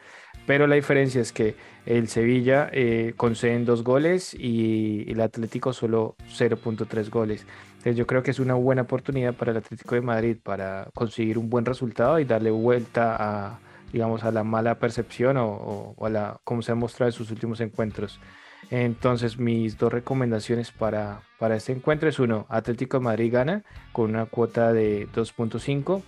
Pero 0.46 0.68
la 0.68 0.76
diferencia 0.76 1.20
es 1.20 1.32
que 1.32 1.56
el 1.84 2.06
Sevilla 2.06 2.70
eh, 2.72 3.12
conceden 3.16 3.64
dos 3.64 3.82
goles 3.82 4.34
y 4.34 5.04
el 5.10 5.20
Atlético 5.20 5.72
solo 5.72 6.14
0.3 6.30 7.10
goles. 7.10 7.44
Entonces 7.78 7.96
yo 7.96 8.06
creo 8.06 8.22
que 8.22 8.30
es 8.30 8.38
una 8.38 8.54
buena 8.54 8.82
oportunidad 8.82 9.34
para 9.34 9.50
el 9.50 9.56
Atlético 9.56 9.96
de 9.96 10.00
Madrid 10.00 10.36
para 10.40 10.88
conseguir 10.94 11.38
un 11.38 11.50
buen 11.50 11.64
resultado 11.64 12.20
y 12.20 12.24
darle 12.24 12.52
vuelta 12.52 13.16
a, 13.18 13.58
digamos, 13.92 14.22
a 14.22 14.30
la 14.30 14.44
mala 14.44 14.78
percepción 14.78 15.36
o, 15.36 15.94
o 15.96 16.06
a 16.06 16.08
la, 16.08 16.40
como 16.44 16.62
se 16.62 16.70
ha 16.70 16.76
mostrado 16.76 17.08
en 17.08 17.14
sus 17.14 17.32
últimos 17.32 17.60
encuentros. 17.60 18.20
Entonces, 18.70 19.38
mis 19.38 19.78
dos 19.78 19.92
recomendaciones 19.92 20.72
para, 20.72 21.22
para 21.38 21.56
este 21.56 21.72
encuentro 21.72 22.08
es 22.08 22.18
uno, 22.18 22.46
Atlético 22.50 22.98
de 22.98 23.04
Madrid 23.04 23.32
gana 23.32 23.64
con 23.92 24.10
una 24.10 24.26
cuota 24.26 24.72
de 24.72 25.08
2.5 25.08 26.02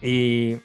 y, 0.00 0.58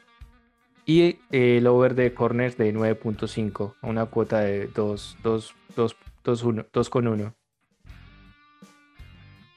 y 0.85 1.19
el 1.31 1.67
over 1.67 1.95
de 1.95 2.13
corners 2.13 2.57
de 2.57 2.73
9.5, 2.73 3.75
una 3.81 4.05
cuota 4.05 4.39
de 4.39 4.67
2, 4.67 5.17
2, 5.21 5.55
2, 5.75 5.95
2, 6.23 6.43
1, 6.43 6.65
2 6.71 6.89
con 6.89 7.07
1. 7.07 7.35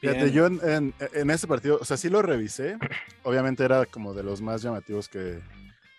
Fíjate, 0.01 0.33
yo 0.33 0.47
en, 0.47 0.61
en, 0.63 0.95
en, 1.15 1.31
este 1.31 1.47
partido, 1.47 1.79
o 1.81 1.85
sea, 1.85 1.97
sí 1.97 2.11
lo 2.11 2.21
revisé. 2.21 2.77
Obviamente 3.23 3.65
era 3.65 3.87
como 3.87 4.13
de 4.13 4.23
los 4.23 4.43
más 4.43 4.61
llamativos 4.61 5.09
que, 5.09 5.41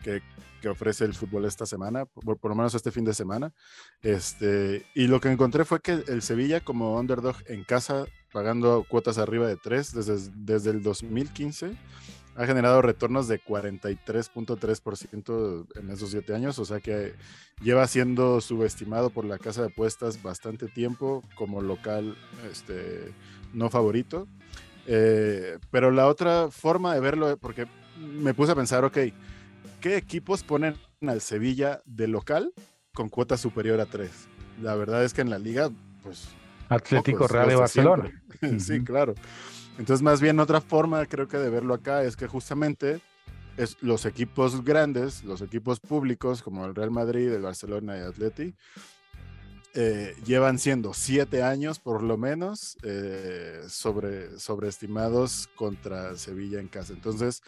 que, 0.05 0.21
ofrece 0.67 1.05
el 1.05 1.13
fútbol 1.13 1.45
esta 1.45 1.67
semana, 1.67 2.05
por, 2.05 2.39
lo 2.43 2.55
menos 2.55 2.73
este 2.73 2.91
fin 2.91 3.05
de 3.05 3.13
semana. 3.13 3.53
Este, 4.01 4.87
y 4.95 5.05
lo 5.05 5.21
que 5.21 5.29
encontré 5.29 5.63
fue 5.63 5.79
que 5.79 6.03
el 6.07 6.23
Sevilla 6.23 6.59
como 6.59 6.97
underdog 6.97 7.35
en 7.45 7.63
casa, 7.63 8.07
pagando 8.33 8.83
cuotas 8.89 9.19
arriba 9.19 9.47
de 9.47 9.57
3 9.57 9.93
desde, 9.93 10.31
desde 10.33 10.71
el 10.71 10.81
2015, 10.81 11.77
ha 12.35 12.45
generado 12.47 12.81
retornos 12.81 13.27
de 13.27 13.39
43.3% 13.39 15.67
en 15.79 15.91
esos 15.91 16.09
7 16.09 16.33
años, 16.33 16.57
o 16.57 16.65
sea 16.65 16.79
que 16.79 17.13
lleva 17.61 17.85
siendo 17.85 18.41
subestimado 18.41 19.11
por 19.11 19.25
la 19.25 19.37
casa 19.37 19.61
de 19.61 19.67
apuestas 19.67 20.23
bastante 20.23 20.67
tiempo 20.67 21.23
como 21.35 21.61
local 21.61 22.17
este, 22.51 23.13
no 23.53 23.69
favorito. 23.69 24.27
Eh, 24.87 25.59
pero 25.69 25.91
la 25.91 26.07
otra 26.07 26.49
forma 26.49 26.95
de 26.95 27.01
verlo, 27.01 27.37
porque 27.37 27.67
me 27.97 28.33
puse 28.33 28.51
a 28.51 28.55
pensar, 28.55 28.83
ok, 28.83 28.97
¿qué 29.85 29.97
equipos 29.97 30.41
ponen 30.41 30.75
al 31.01 31.21
Sevilla 31.21 31.83
de 31.85 32.07
local 32.07 32.51
con 32.91 33.07
cuota 33.07 33.37
superior 33.37 33.79
a 33.79 33.85
3? 33.85 34.09
La 34.63 34.73
verdad 34.73 35.03
es 35.03 35.13
que 35.13 35.21
en 35.21 35.29
la 35.29 35.37
liga, 35.37 35.69
pues... 36.01 36.29
Atlético 36.69 37.27
Real 37.27 37.49
de 37.49 37.55
Barcelona. 37.55 38.23
sí, 38.57 38.83
claro. 38.83 39.13
Entonces, 39.77 40.01
más 40.01 40.21
bien 40.21 40.39
otra 40.39 40.59
forma 40.59 41.05
creo 41.05 41.27
que 41.27 41.37
de 41.37 41.51
verlo 41.51 41.75
acá 41.75 42.01
es 42.01 42.15
que 42.15 42.25
justamente 42.25 42.99
es 43.57 43.77
los 43.83 44.07
equipos 44.07 44.63
grandes, 44.65 45.23
los 45.23 45.41
equipos 45.41 45.79
públicos 45.79 46.41
como 46.41 46.65
el 46.65 46.73
Real 46.73 46.89
Madrid, 46.89 47.31
el 47.31 47.43
Barcelona 47.43 47.95
y 47.95 48.01
Atleti, 48.01 48.55
eh, 49.75 50.15
llevan 50.25 50.57
siendo 50.57 50.95
siete 50.95 51.43
años 51.43 51.77
por 51.77 52.01
lo 52.01 52.17
menos 52.17 52.75
eh, 52.81 53.61
sobre, 53.67 54.39
sobreestimados 54.39 55.47
contra 55.53 56.15
Sevilla 56.15 56.59
en 56.59 56.69
casa. 56.69 56.93
Entonces, 56.93 57.43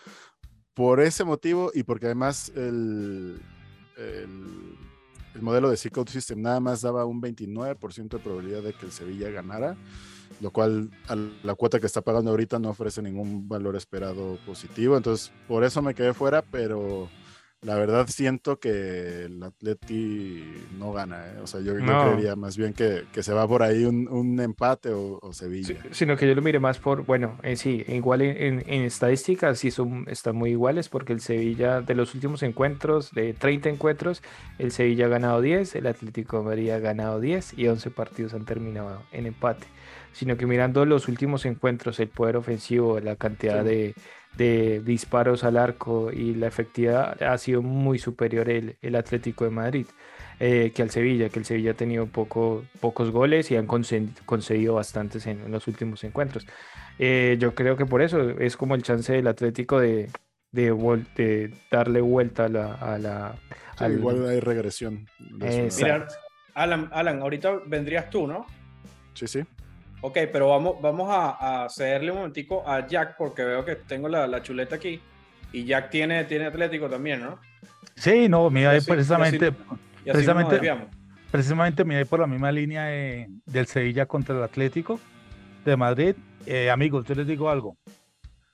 por 0.77 0.99
ese 0.99 1.23
motivo 1.23 1.71
y 1.73 1.81
porque 1.81 2.05
además 2.05 2.51
el, 2.55 3.41
el, 3.97 5.41
modelo 5.41 5.71
de 5.71 5.77
C-Code 5.77 6.11
System 6.11 6.43
nada 6.43 6.59
más 6.59 6.81
daba 6.81 7.03
un 7.05 7.19
29% 7.19 8.09
de 8.09 8.19
probabilidad 8.19 8.61
de 8.61 8.73
que 8.73 8.85
el 8.85 8.91
Sevilla 8.91 9.31
ganara, 9.31 9.75
lo 10.39 10.51
cual 10.51 10.91
a 11.07 11.15
la 11.15 11.55
cuota 11.55 11.79
que 11.79 11.87
está 11.87 12.01
pagando 12.01 12.29
ahorita 12.29 12.59
no 12.59 12.69
ofrece 12.69 13.01
ningún 13.01 13.49
valor 13.49 13.75
esperado 13.75 14.37
positivo. 14.45 14.95
Entonces, 14.95 15.31
por 15.47 15.63
eso 15.63 15.81
me 15.81 15.95
quedé 15.95 16.13
fuera, 16.13 16.43
pero 16.43 17.09
la 17.61 17.75
verdad 17.75 18.05
siento 18.07 18.59
que 18.59 19.25
el 19.25 19.41
Atleti 19.41 20.43
no 20.77 20.93
gana. 20.93 21.25
¿eh? 21.27 21.39
O 21.41 21.47
sea, 21.47 21.59
yo, 21.61 21.73
creería 21.73 22.35
más 22.35 22.55
bien 22.55 22.73
que, 22.73 23.05
se 23.21 23.33
va 23.33 23.47
por 23.47 23.63
ahí 23.63 23.83
un, 23.83 24.39
empate 24.39 24.91
o, 24.93 25.19
Sevilla. 25.33 25.75
sino 25.91 26.15
que 26.15 26.27
yo 26.27 26.35
lo 26.35 26.41
mire 26.41 26.59
más 26.59 26.77
por, 26.77 27.03
bueno, 27.05 27.37
eh, 27.43 27.55
sí, 27.55 27.83
igual 27.87 28.21
en, 28.21 28.61
estadísticas 28.69 29.59
sí 29.59 29.71
son, 29.71 30.05
están 30.07 30.35
muy 30.35 30.51
iguales 30.51 30.87
porque 30.87 31.13
el 31.13 31.19
Sevilla 31.19 31.81
de 31.81 31.95
los 31.95 32.13
últimos 32.13 32.43
encuentros, 32.43 33.11
de 33.11 33.33
30 33.33 33.69
encuentros, 33.69 34.21
el 34.59 34.71
Sevilla 34.71 35.07
ha 35.07 35.09
ganado 35.09 35.41
10, 35.41 35.75
el 35.75 35.87
Atlético 35.87 36.37
de 36.37 36.43
Madrid 36.43 36.69
ha 36.69 36.79
ganado 36.79 37.19
10 37.19 37.57
y 37.57 37.67
11 37.67 37.89
partidos 37.89 38.33
han 38.35 38.45
terminado 38.45 39.01
en 39.11 39.25
empate. 39.25 39.65
Sino 40.13 40.37
que 40.37 40.45
mirando 40.45 40.85
los 40.85 41.07
últimos 41.07 41.45
encuentros, 41.45 41.99
el 41.99 42.07
poder 42.07 42.37
ofensivo, 42.37 42.99
la 42.99 43.15
cantidad 43.15 43.63
de 43.63 43.93
de 44.37 44.81
disparos 44.81 45.43
al 45.43 45.57
arco 45.57 46.11
y 46.11 46.35
la 46.35 46.47
efectividad 46.47 47.21
ha 47.23 47.37
sido 47.37 47.61
muy 47.61 47.99
superior 47.99 48.49
el, 48.49 48.77
el 48.81 48.95
Atlético 48.95 49.43
de 49.43 49.49
Madrid 49.49 49.87
eh, 50.39 50.71
que 50.75 50.83
al 50.83 50.91
Sevilla, 50.91 51.29
que 51.29 51.39
el 51.39 51.45
Sevilla 51.45 51.71
ha 51.71 51.73
tenido 51.73 52.05
poco, 52.05 52.63
pocos 52.79 53.09
goles 53.09 53.49
y 53.49 53.55
han 53.55 53.65
concedido 53.65 54.75
bastantes 54.75 55.25
en, 55.25 55.51
los 55.51 55.67
últimos 55.67 56.03
encuentros. 56.03 56.45
Eh, 56.99 57.37
yo 57.39 57.55
creo 57.55 57.75
que 57.75 57.87
por 57.87 58.03
eso 58.03 58.21
es 58.29 58.55
como 58.55 58.75
el 58.75 58.83
chance 58.83 59.13
del 59.13 59.25
Atlético 59.25 59.79
de, 59.79 60.11
de, 60.51 61.51
darle 61.71 62.01
vuelta 62.01 62.45
a 62.45 62.49
la... 62.49 62.73
A 62.73 62.99
la 62.99 63.35
Igual 63.89 64.27
hay 64.29 64.39
regresión. 64.39 65.07
Mira, 65.19 66.07
Alan, 66.53 66.89
Alan, 66.91 67.21
ahorita 67.21 67.61
vendrías 67.65 68.09
tú, 68.11 68.27
¿no? 68.27 68.45
Sí, 69.15 69.27
sí. 69.27 69.43
Ok, 70.01 70.17
pero 70.31 70.49
vamos, 70.49 70.79
vamos 70.81 71.07
a, 71.11 71.67
cederle 71.69 72.11
un 72.11 72.17
momentico 72.17 72.67
a 72.67 72.85
Jack 72.85 73.15
porque 73.17 73.43
veo 73.43 73.65
que 73.65 73.75
tengo 73.75 74.07
la, 74.07 74.41
chuleta 74.43 74.75
aquí 74.75 75.01
y 75.51 75.65
Jack 75.65 75.89
tiene, 75.89 76.23
tiene 76.25 76.45
Atlético 76.45 76.89
también, 76.89 77.21
¿no? 77.21 77.39
Sí, 77.95 78.29
no, 78.29 78.49
mira, 78.49 78.71
precisamente, 78.85 79.51
precisamente, 80.03 80.59
precisamente 81.31 81.83
mira, 81.83 82.05
por 82.05 82.19
la 82.19 82.27
misma 82.27 82.51
línea 82.51 82.85
del 82.85 83.65
Sevilla 83.65 84.05
contra 84.05 84.35
el 84.35 84.43
Atlético 84.43 84.99
de 85.65 85.75
Madrid. 85.75 86.15
Eh, 86.45 86.69
amigos, 86.69 87.05
yo 87.05 87.15
les 87.15 87.25
digo 87.25 87.49
algo. 87.49 87.75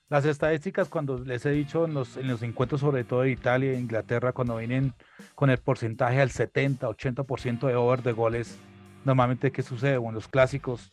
Las 0.08 0.24
estadísticas, 0.24 0.88
cuando 0.88 1.18
les 1.18 1.44
he 1.44 1.50
dicho 1.50 1.84
en 1.84 1.94
los, 1.94 2.16
en 2.16 2.28
los 2.28 2.42
encuentros, 2.42 2.80
sobre 2.80 3.04
todo 3.04 3.22
de 3.22 3.30
Italia 3.30 3.72
e 3.72 3.78
Inglaterra, 3.78 4.32
cuando 4.32 4.56
vienen 4.56 4.94
con 5.34 5.50
el 5.50 5.58
porcentaje 5.58 6.20
al 6.20 6.30
70, 6.30 6.88
80% 6.88 7.66
de 7.66 7.74
over 7.74 8.02
de 8.02 8.12
goles, 8.12 8.58
normalmente, 9.04 9.52
¿qué 9.52 9.62
sucede? 9.62 9.98
Bueno, 9.98 10.16
los 10.16 10.28
clásicos 10.28 10.92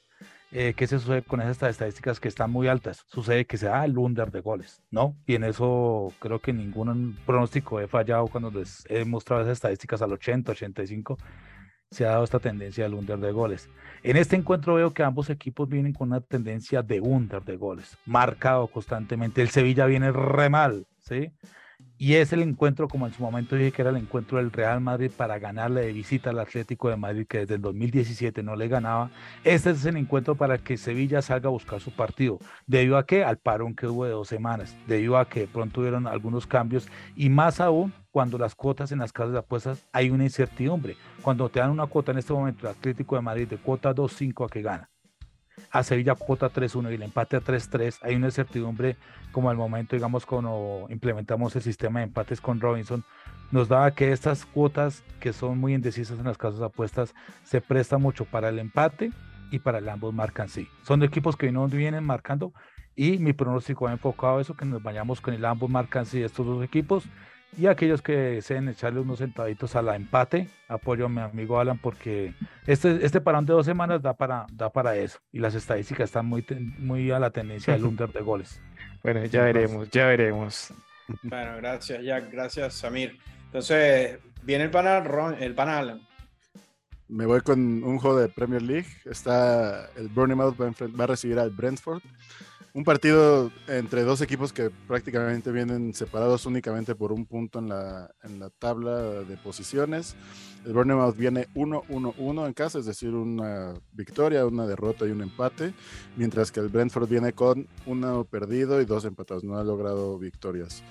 eh, 0.51 0.73
¿qué 0.75 0.85
se 0.85 0.99
sucede 0.99 1.21
con 1.21 1.41
esas 1.41 1.69
estadísticas 1.69 2.19
que 2.19 2.27
están 2.27 2.51
muy 2.51 2.67
altas? 2.67 3.05
Sucede 3.07 3.45
que 3.45 3.57
se 3.57 3.67
da 3.67 3.85
el 3.85 3.97
under 3.97 4.31
de 4.31 4.41
goles, 4.41 4.81
¿no? 4.91 5.15
Y 5.25 5.35
en 5.35 5.45
eso 5.45 6.13
creo 6.19 6.39
que 6.39 6.51
ningún 6.51 7.17
pronóstico 7.25 7.79
he 7.79 7.87
fallado 7.87 8.27
cuando 8.27 8.51
les 8.51 8.85
he 8.89 9.05
mostrado 9.05 9.43
esas 9.43 9.53
estadísticas 9.53 10.01
al 10.01 10.11
80, 10.11 10.51
85. 10.51 11.17
Se 11.89 12.05
ha 12.05 12.09
dado 12.11 12.23
esta 12.23 12.39
tendencia 12.39 12.83
del 12.83 12.93
under 12.93 13.19
de 13.19 13.31
goles. 13.31 13.69
En 14.03 14.17
este 14.17 14.35
encuentro 14.35 14.75
veo 14.75 14.93
que 14.93 15.03
ambos 15.03 15.29
equipos 15.29 15.69
vienen 15.69 15.93
con 15.93 16.09
una 16.09 16.21
tendencia 16.21 16.81
de 16.81 17.01
under 17.01 17.43
de 17.43 17.57
goles, 17.57 17.97
marcado 18.05 18.67
constantemente. 18.67 19.41
El 19.41 19.49
Sevilla 19.49 19.85
viene 19.85 20.11
re 20.11 20.49
mal, 20.49 20.85
¿sí? 20.99 21.31
Y 22.01 22.15
es 22.15 22.33
el 22.33 22.41
encuentro, 22.41 22.87
como 22.87 23.05
en 23.05 23.13
su 23.13 23.21
momento 23.21 23.55
dije 23.55 23.71
que 23.71 23.83
era 23.83 23.91
el 23.91 23.97
encuentro 23.97 24.39
del 24.39 24.51
Real 24.51 24.81
Madrid 24.81 25.11
para 25.15 25.37
ganarle 25.37 25.81
de 25.81 25.93
visita 25.93 26.31
al 26.31 26.39
Atlético 26.39 26.89
de 26.89 26.95
Madrid, 26.95 27.27
que 27.29 27.41
desde 27.41 27.53
el 27.53 27.61
2017 27.61 28.41
no 28.41 28.55
le 28.55 28.67
ganaba. 28.67 29.11
Este 29.43 29.69
es 29.69 29.85
el 29.85 29.97
encuentro 29.97 30.33
para 30.33 30.57
que 30.57 30.77
Sevilla 30.77 31.21
salga 31.21 31.49
a 31.49 31.51
buscar 31.51 31.79
su 31.79 31.91
partido. 31.91 32.39
¿Debido 32.65 32.97
a 32.97 33.05
qué? 33.05 33.23
Al 33.23 33.37
parón 33.37 33.75
que 33.75 33.85
hubo 33.85 34.05
de 34.05 34.13
dos 34.13 34.27
semanas. 34.27 34.75
Debido 34.87 35.15
a 35.15 35.29
que 35.29 35.45
pronto 35.45 35.81
hubieron 35.81 36.07
algunos 36.07 36.47
cambios 36.47 36.89
y 37.15 37.29
más 37.29 37.61
aún 37.61 37.93
cuando 38.09 38.39
las 38.39 38.55
cuotas 38.55 38.91
en 38.91 38.97
las 38.97 39.13
casas 39.13 39.33
de 39.33 39.37
apuestas 39.37 39.85
hay 39.91 40.09
una 40.09 40.23
incertidumbre. 40.23 40.97
Cuando 41.21 41.49
te 41.49 41.59
dan 41.59 41.69
una 41.69 41.85
cuota 41.85 42.13
en 42.13 42.17
este 42.17 42.33
momento, 42.33 42.65
el 42.65 42.75
Atlético 42.75 43.15
de 43.15 43.21
Madrid 43.21 43.47
de 43.47 43.57
cuota 43.57 43.93
2-5 43.93 44.47
a 44.47 44.49
que 44.49 44.63
gana 44.63 44.89
a 45.71 45.83
Sevilla 45.83 46.15
cuota 46.15 46.51
3-1 46.51 46.91
y 46.91 46.95
el 46.95 47.03
empate 47.03 47.37
a 47.37 47.41
3-3, 47.41 47.99
hay 48.01 48.15
una 48.15 48.27
incertidumbre 48.27 48.97
como 49.31 49.49
al 49.49 49.57
momento, 49.57 49.95
digamos, 49.95 50.25
cuando 50.25 50.87
implementamos 50.89 51.55
el 51.55 51.61
sistema 51.61 51.99
de 51.99 52.05
empates 52.05 52.41
con 52.41 52.59
Robinson, 52.59 53.03
nos 53.51 53.67
daba 53.67 53.91
que 53.91 54.11
estas 54.11 54.45
cuotas 54.45 55.03
que 55.19 55.33
son 55.33 55.57
muy 55.57 55.73
indecisas 55.73 56.19
en 56.19 56.25
las 56.25 56.37
casas 56.37 56.59
de 56.59 56.65
apuestas 56.65 57.13
se 57.43 57.61
prestan 57.61 58.01
mucho 58.01 58.25
para 58.25 58.49
el 58.49 58.59
empate 58.59 59.11
y 59.51 59.59
para 59.59 59.79
el 59.79 59.89
ambos 59.89 60.13
marcan 60.13 60.49
sí. 60.49 60.67
Son 60.83 61.03
equipos 61.03 61.35
que 61.35 61.51
no 61.51 61.67
vienen 61.67 62.03
marcando 62.03 62.53
y 62.95 63.17
mi 63.19 63.33
pronóstico 63.33 63.87
ha 63.87 63.91
enfocado 63.91 64.37
a 64.37 64.41
eso, 64.41 64.55
que 64.55 64.65
nos 64.65 64.83
vayamos 64.83 65.21
con 65.21 65.33
el 65.33 65.45
ambos 65.45 65.69
marcan 65.69 66.05
sí 66.05 66.21
estos 66.21 66.45
dos 66.45 66.63
equipos 66.63 67.05
y 67.57 67.67
aquellos 67.67 68.01
que 68.01 68.13
deseen 68.13 68.69
echarle 68.69 69.01
unos 69.01 69.19
centavaditos 69.19 69.75
a 69.75 69.81
la 69.81 69.95
empate, 69.95 70.47
apoyo 70.67 71.07
a 71.07 71.09
mi 71.09 71.19
amigo 71.19 71.59
Alan 71.59 71.77
porque 71.77 72.33
este, 72.65 73.05
este 73.05 73.19
parón 73.19 73.45
de 73.45 73.53
dos 73.53 73.65
semanas 73.65 74.01
da 74.01 74.13
para, 74.13 74.45
da 74.53 74.69
para 74.69 74.95
eso. 74.95 75.19
Y 75.31 75.39
las 75.39 75.53
estadísticas 75.55 76.05
están 76.05 76.25
muy, 76.25 76.45
muy 76.77 77.11
a 77.11 77.19
la 77.19 77.29
tendencia 77.31 77.73
del 77.73 77.85
under 77.85 78.11
de 78.11 78.21
goles. 78.21 78.61
Bueno, 79.03 79.25
ya 79.25 79.43
veremos, 79.43 79.89
ya 79.89 80.05
veremos. 80.05 80.73
Bueno, 81.23 81.57
gracias, 81.57 82.03
Jack. 82.03 82.31
Gracias, 82.31 82.73
Samir. 82.75 83.17
Entonces, 83.45 84.19
viene 84.43 84.65
el 84.65 84.71
panal, 84.71 85.35
el 85.39 85.53
panal. 85.53 86.07
me 87.09 87.25
voy 87.25 87.41
con 87.41 87.83
un 87.83 87.99
juego 87.99 88.17
de 88.17 88.29
Premier 88.29 88.61
League. 88.61 88.87
Está 89.03 89.89
el 89.97 90.07
Bournemouth 90.07 90.55
va 90.59 90.71
va 90.97 91.03
a 91.03 91.07
recibir 91.07 91.37
al 91.37 91.49
Brentford 91.49 92.01
un 92.73 92.83
partido 92.83 93.51
entre 93.67 94.03
dos 94.03 94.21
equipos 94.21 94.53
que 94.53 94.69
prácticamente 94.69 95.51
vienen 95.51 95.93
separados 95.93 96.45
únicamente 96.45 96.95
por 96.95 97.11
un 97.11 97.25
punto 97.25 97.59
en 97.59 97.69
la, 97.69 98.13
en 98.23 98.39
la 98.39 98.49
tabla 98.49 98.97
de 99.23 99.37
posiciones. 99.37 100.15
El 100.65 100.73
Bournemouth 100.73 101.17
viene 101.17 101.47
1-1-1 101.55 102.47
en 102.47 102.53
casa, 102.53 102.79
es 102.79 102.85
decir, 102.85 103.09
una 103.09 103.73
victoria, 103.91 104.45
una 104.45 104.65
derrota 104.67 105.05
y 105.05 105.11
un 105.11 105.21
empate, 105.21 105.73
mientras 106.15 106.51
que 106.51 106.59
el 106.59 106.69
Brentford 106.69 107.09
viene 107.09 107.33
con 107.33 107.67
uno 107.85 108.23
perdido 108.23 108.79
y 108.79 108.85
dos 108.85 109.03
empatados, 109.05 109.43
no 109.43 109.57
ha 109.57 109.63
logrado 109.63 110.17
victorias. 110.17 110.83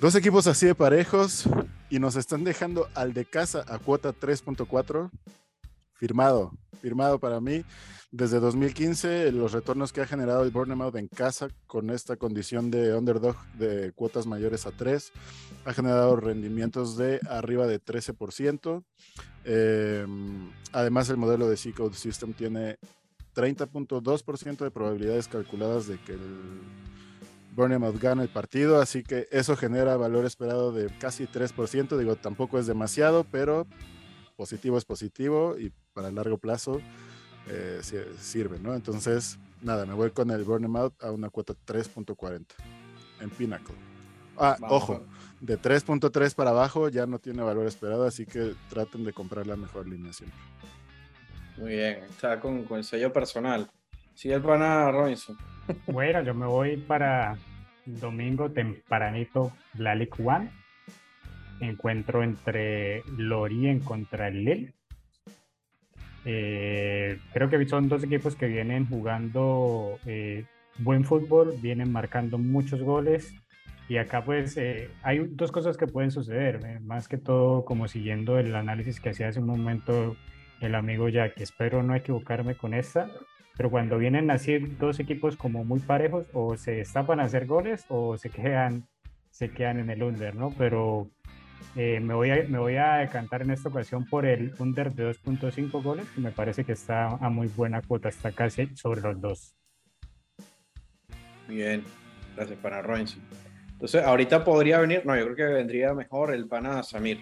Dos 0.00 0.14
equipos 0.16 0.46
así 0.48 0.66
de 0.66 0.74
parejos 0.74 1.44
y 1.88 1.98
nos 1.98 2.16
están 2.16 2.44
dejando 2.44 2.88
al 2.94 3.14
de 3.14 3.24
casa 3.24 3.64
a 3.68 3.78
cuota 3.78 4.12
3.4. 4.12 5.10
Firmado, 5.94 6.52
firmado 6.84 7.18
para 7.18 7.40
mí. 7.40 7.64
Desde 8.10 8.40
2015, 8.40 9.32
los 9.32 9.52
retornos 9.52 9.90
que 9.90 10.02
ha 10.02 10.06
generado 10.06 10.42
el 10.44 10.50
Bournemouth 10.50 10.94
en 10.96 11.08
casa 11.08 11.48
con 11.66 11.88
esta 11.88 12.16
condición 12.16 12.70
de 12.70 12.94
underdog 12.94 13.36
de 13.54 13.92
cuotas 13.92 14.26
mayores 14.26 14.66
a 14.66 14.70
3 14.70 15.10
ha 15.64 15.72
generado 15.72 16.14
rendimientos 16.16 16.98
de 16.98 17.20
arriba 17.26 17.66
de 17.66 17.80
13%. 17.80 18.84
Em, 19.46 20.52
además, 20.72 21.08
el 21.08 21.16
modelo 21.16 21.48
de 21.48 21.56
C-Code 21.56 21.96
System 21.96 22.34
tiene 22.34 22.76
30.2% 23.34 24.58
de 24.58 24.70
probabilidades 24.70 25.26
calculadas 25.26 25.86
de 25.86 25.98
que 26.02 26.12
el 26.12 26.60
Bournemouth 27.56 27.98
gane 27.98 28.24
el 28.24 28.28
partido, 28.28 28.78
así 28.78 29.02
que 29.02 29.26
eso 29.30 29.56
genera 29.56 29.96
valor 29.96 30.26
esperado 30.26 30.70
de 30.70 30.90
casi 30.98 31.26
3%. 31.26 31.96
Digo, 31.96 32.16
tampoco 32.16 32.58
es 32.58 32.66
demasiado, 32.66 33.24
pero 33.24 33.66
positivo 34.36 34.76
es 34.76 34.84
positivo 34.84 35.56
y 35.58 35.72
para 35.94 36.08
el 36.08 36.16
largo 36.16 36.38
plazo 36.38 36.80
eh, 37.48 37.80
sirve, 38.18 38.58
¿no? 38.58 38.74
Entonces, 38.74 39.38
nada, 39.62 39.86
me 39.86 39.94
voy 39.94 40.10
con 40.10 40.30
el 40.30 40.44
Burnout 40.44 41.02
a 41.02 41.10
una 41.10 41.30
cuota 41.30 41.54
3.40 41.66 42.44
en 43.20 43.30
Pinnacle. 43.30 43.74
Ah, 44.36 44.56
ojo, 44.68 45.04
de 45.40 45.58
3.3 45.58 46.34
para 46.34 46.50
abajo 46.50 46.88
ya 46.88 47.06
no 47.06 47.18
tiene 47.18 47.42
valor 47.42 47.66
esperado, 47.66 48.04
así 48.04 48.26
que 48.26 48.54
traten 48.68 49.04
de 49.04 49.12
comprar 49.12 49.46
la 49.46 49.56
mejor 49.56 49.86
línea 49.86 50.12
siempre. 50.12 50.38
Muy 51.56 51.70
bien, 51.70 51.98
está 52.10 52.40
con, 52.40 52.64
con 52.64 52.78
el 52.78 52.84
sello 52.84 53.12
personal. 53.12 53.70
Sí, 54.14 54.30
el 54.30 54.42
pana 54.42 54.90
Robinson. 54.90 55.36
Bueno, 55.86 56.22
yo 56.22 56.34
me 56.34 56.46
voy 56.46 56.76
para 56.76 57.38
domingo 57.86 58.50
tempranito, 58.50 59.52
la 59.78 59.94
League 59.94 60.12
One. 60.22 60.50
Encuentro 61.60 62.22
entre 62.22 63.02
Lorien 63.16 63.80
contra 63.80 64.28
el 64.28 64.44
Lille. 64.44 64.74
Eh, 66.24 67.18
creo 67.32 67.50
que 67.50 67.66
son 67.66 67.88
dos 67.88 68.02
equipos 68.02 68.34
que 68.34 68.46
vienen 68.46 68.86
jugando 68.86 69.98
eh, 70.06 70.44
buen 70.78 71.04
fútbol, 71.04 71.54
vienen 71.60 71.92
marcando 71.92 72.38
muchos 72.38 72.82
goles 72.82 73.34
y 73.88 73.98
acá 73.98 74.24
pues 74.24 74.56
eh, 74.56 74.90
hay 75.02 75.18
dos 75.18 75.52
cosas 75.52 75.76
que 75.76 75.86
pueden 75.86 76.10
suceder, 76.10 76.80
más 76.80 77.08
que 77.08 77.18
todo 77.18 77.64
como 77.64 77.88
siguiendo 77.88 78.38
el 78.38 78.54
análisis 78.54 79.00
que 79.00 79.10
hacía 79.10 79.28
hace 79.28 79.40
un 79.40 79.46
momento 79.46 80.16
el 80.60 80.74
amigo 80.74 81.08
Jack, 81.08 81.38
espero 81.40 81.82
no 81.82 81.94
equivocarme 81.94 82.56
con 82.56 82.72
esta, 82.72 83.10
pero 83.56 83.70
cuando 83.70 83.98
vienen 83.98 84.30
así 84.30 84.58
dos 84.58 84.98
equipos 85.00 85.36
como 85.36 85.64
muy 85.64 85.80
parejos 85.80 86.26
o 86.32 86.56
se 86.56 86.76
destapan 86.76 87.20
a 87.20 87.24
hacer 87.24 87.46
goles 87.46 87.84
o 87.88 88.16
se 88.16 88.30
quedan, 88.30 88.86
se 89.30 89.50
quedan 89.50 89.78
en 89.78 89.90
el 89.90 90.02
under, 90.02 90.34
¿no? 90.34 90.54
Pero 90.56 91.10
eh, 91.76 92.00
me, 92.00 92.14
voy 92.14 92.30
a, 92.30 92.44
me 92.48 92.58
voy 92.58 92.76
a 92.76 92.96
decantar 92.96 93.42
en 93.42 93.50
esta 93.50 93.68
ocasión 93.68 94.06
por 94.06 94.26
el 94.26 94.54
under 94.58 94.92
de 94.92 95.10
2.5 95.10 95.82
goles, 95.82 96.06
que 96.14 96.20
me 96.20 96.30
parece 96.30 96.64
que 96.64 96.72
está 96.72 97.08
a 97.08 97.28
muy 97.30 97.48
buena 97.48 97.82
cuota, 97.82 98.08
está 98.08 98.32
casi 98.32 98.68
sobre 98.76 99.00
los 99.00 99.20
dos. 99.20 99.54
Bien, 101.48 101.82
gracias 102.36 102.58
para 102.60 102.82
Robinson. 102.82 103.20
Entonces, 103.72 104.02
ahorita 104.02 104.44
podría 104.44 104.78
venir, 104.78 105.02
no, 105.04 105.16
yo 105.16 105.24
creo 105.24 105.36
que 105.36 105.54
vendría 105.54 105.92
mejor 105.94 106.32
el 106.32 106.46
pana 106.46 106.82
Samir. 106.82 107.18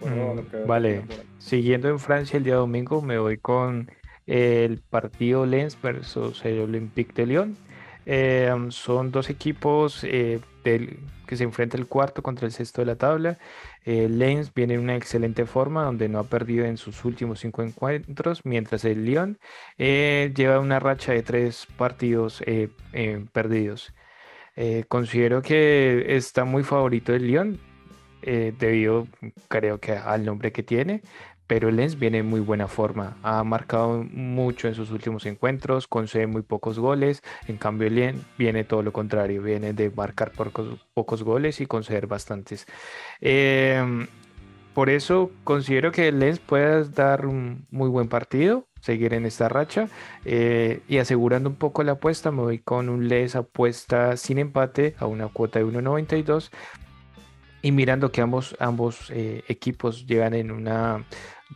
Mm, 0.00 0.66
vale, 0.66 1.02
siguiendo 1.38 1.88
en 1.88 1.98
Francia 1.98 2.36
el 2.36 2.44
día 2.44 2.56
domingo, 2.56 3.00
me 3.00 3.18
voy 3.18 3.38
con 3.38 3.90
el 4.26 4.80
partido 4.90 5.46
Lens 5.46 5.80
versus 5.80 6.44
el 6.44 6.60
Olympique 6.60 7.12
de 7.14 7.26
Lyon. 7.26 7.56
Eh, 8.06 8.52
son 8.68 9.10
dos 9.10 9.30
equipos 9.30 10.04
eh, 10.04 10.40
del, 10.62 10.98
que 11.26 11.36
se 11.36 11.44
enfrenta 11.44 11.76
el 11.76 11.86
cuarto 11.86 12.22
contra 12.22 12.46
el 12.46 12.52
sexto 12.52 12.82
de 12.82 12.86
la 12.86 12.96
tabla. 12.96 13.38
Eh, 13.84 14.08
Lens 14.08 14.52
viene 14.54 14.74
en 14.74 14.80
una 14.80 14.96
excelente 14.96 15.46
forma, 15.46 15.84
donde 15.84 16.08
no 16.08 16.18
ha 16.18 16.24
perdido 16.24 16.64
en 16.64 16.76
sus 16.76 17.04
últimos 17.04 17.40
cinco 17.40 17.62
encuentros, 17.62 18.44
mientras 18.44 18.84
el 18.84 19.04
Lyon 19.04 19.38
eh, 19.78 20.32
lleva 20.34 20.60
una 20.60 20.80
racha 20.80 21.12
de 21.12 21.22
tres 21.22 21.66
partidos 21.76 22.42
eh, 22.46 22.68
perdidos. 23.32 23.92
considero 24.88 25.42
que 25.42 26.16
está 26.16 26.44
muy 26.44 26.62
favorito 26.62 27.14
el 27.14 27.26
Lyon, 27.26 27.60
debido, 28.22 29.06
creo 29.48 29.78
que 29.80 29.92
al 29.92 30.24
nombre 30.24 30.50
que 30.52 30.62
tiene, 30.62 31.02
pero 31.46 31.70
Lens 31.70 31.98
viene 31.98 32.18
en 32.18 32.26
muy 32.26 32.40
buena 32.40 32.68
forma. 32.68 33.16
Ha 33.22 33.44
marcado 33.44 34.04
mucho 34.10 34.68
en 34.68 34.74
sus 34.74 34.90
últimos 34.90 35.26
encuentros, 35.26 35.86
concede 35.86 36.26
muy 36.26 36.42
pocos 36.42 36.78
goles. 36.78 37.22
En 37.48 37.56
cambio, 37.56 37.90
Lens 37.90 38.22
viene 38.38 38.64
todo 38.64 38.82
lo 38.82 38.92
contrario, 38.92 39.42
viene 39.42 39.72
de 39.72 39.90
marcar 39.90 40.32
pocos, 40.32 41.22
goles 41.22 41.60
y 41.60 41.66
conceder 41.66 42.06
bastantes. 42.06 42.66
Em, 43.20 44.06
por 44.74 44.90
eso 44.90 45.30
considero 45.44 45.92
que 45.92 46.10
Lens 46.10 46.40
puede 46.40 46.84
dar 46.88 47.26
un 47.26 47.66
muy 47.70 47.88
buen 47.88 48.08
partido, 48.08 48.66
seguir 48.80 49.14
en 49.14 49.24
esta 49.24 49.48
racha 49.48 49.88
eh, 50.24 50.80
y 50.88 50.98
asegurando 50.98 51.48
un 51.48 51.56
poco 51.56 51.84
la 51.84 51.92
apuesta, 51.92 52.30
me 52.30 52.42
voy 52.42 52.58
con 52.58 52.88
un 52.88 53.08
Lens 53.08 53.36
apuesta 53.36 54.16
sin 54.16 54.38
empate 54.38 54.94
a 54.98 55.06
una 55.06 55.28
cuota 55.28 55.60
de 55.60 55.66
1.92 55.66 56.50
y 57.64 57.72
mirando 57.72 58.12
que 58.12 58.20
ambos, 58.20 58.54
ambos 58.60 59.10
eh, 59.10 59.42
equipos 59.48 60.06
llegan 60.06 60.34
en 60.34 60.50
una 60.50 61.06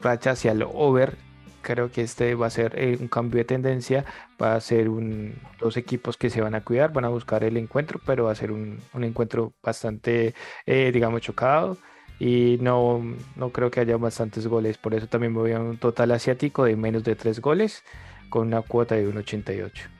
racha 0.00 0.30
hacia 0.30 0.52
el 0.52 0.62
over, 0.62 1.18
creo 1.60 1.92
que 1.92 2.00
este 2.00 2.34
va 2.34 2.46
a 2.46 2.50
ser 2.50 2.72
eh, 2.78 2.96
un 2.98 3.08
cambio 3.08 3.40
de 3.40 3.44
tendencia, 3.44 4.06
va 4.40 4.54
a 4.54 4.60
ser 4.62 4.88
un, 4.88 5.34
dos 5.60 5.76
equipos 5.76 6.16
que 6.16 6.30
se 6.30 6.40
van 6.40 6.54
a 6.54 6.64
cuidar, 6.64 6.94
van 6.94 7.04
a 7.04 7.10
buscar 7.10 7.44
el 7.44 7.58
encuentro, 7.58 8.00
pero 8.06 8.24
va 8.24 8.32
a 8.32 8.36
ser 8.36 8.52
un, 8.52 8.80
encuentro 8.94 9.52
bastante, 9.62 10.34
eh, 10.64 10.92
digamos, 10.92 11.20
chocado 11.20 11.76
y 12.18 12.56
no, 12.62 13.04
no 13.36 13.50
creo 13.50 13.70
que 13.70 13.80
haya 13.80 13.98
bastantes 13.98 14.46
goles, 14.46 14.78
por 14.78 14.94
eso 14.94 15.08
también 15.08 15.34
me 15.34 15.40
voy 15.40 15.52
a 15.52 15.60
un 15.60 15.76
total 15.76 16.12
asiático 16.12 16.64
de 16.64 16.74
menos 16.74 17.04
de 17.04 17.16
tres 17.16 17.38
goles 17.38 17.84
con 18.30 18.46
una 18.46 18.62
cuota 18.62 18.94
de 18.94 19.06
1.88. 19.06 19.90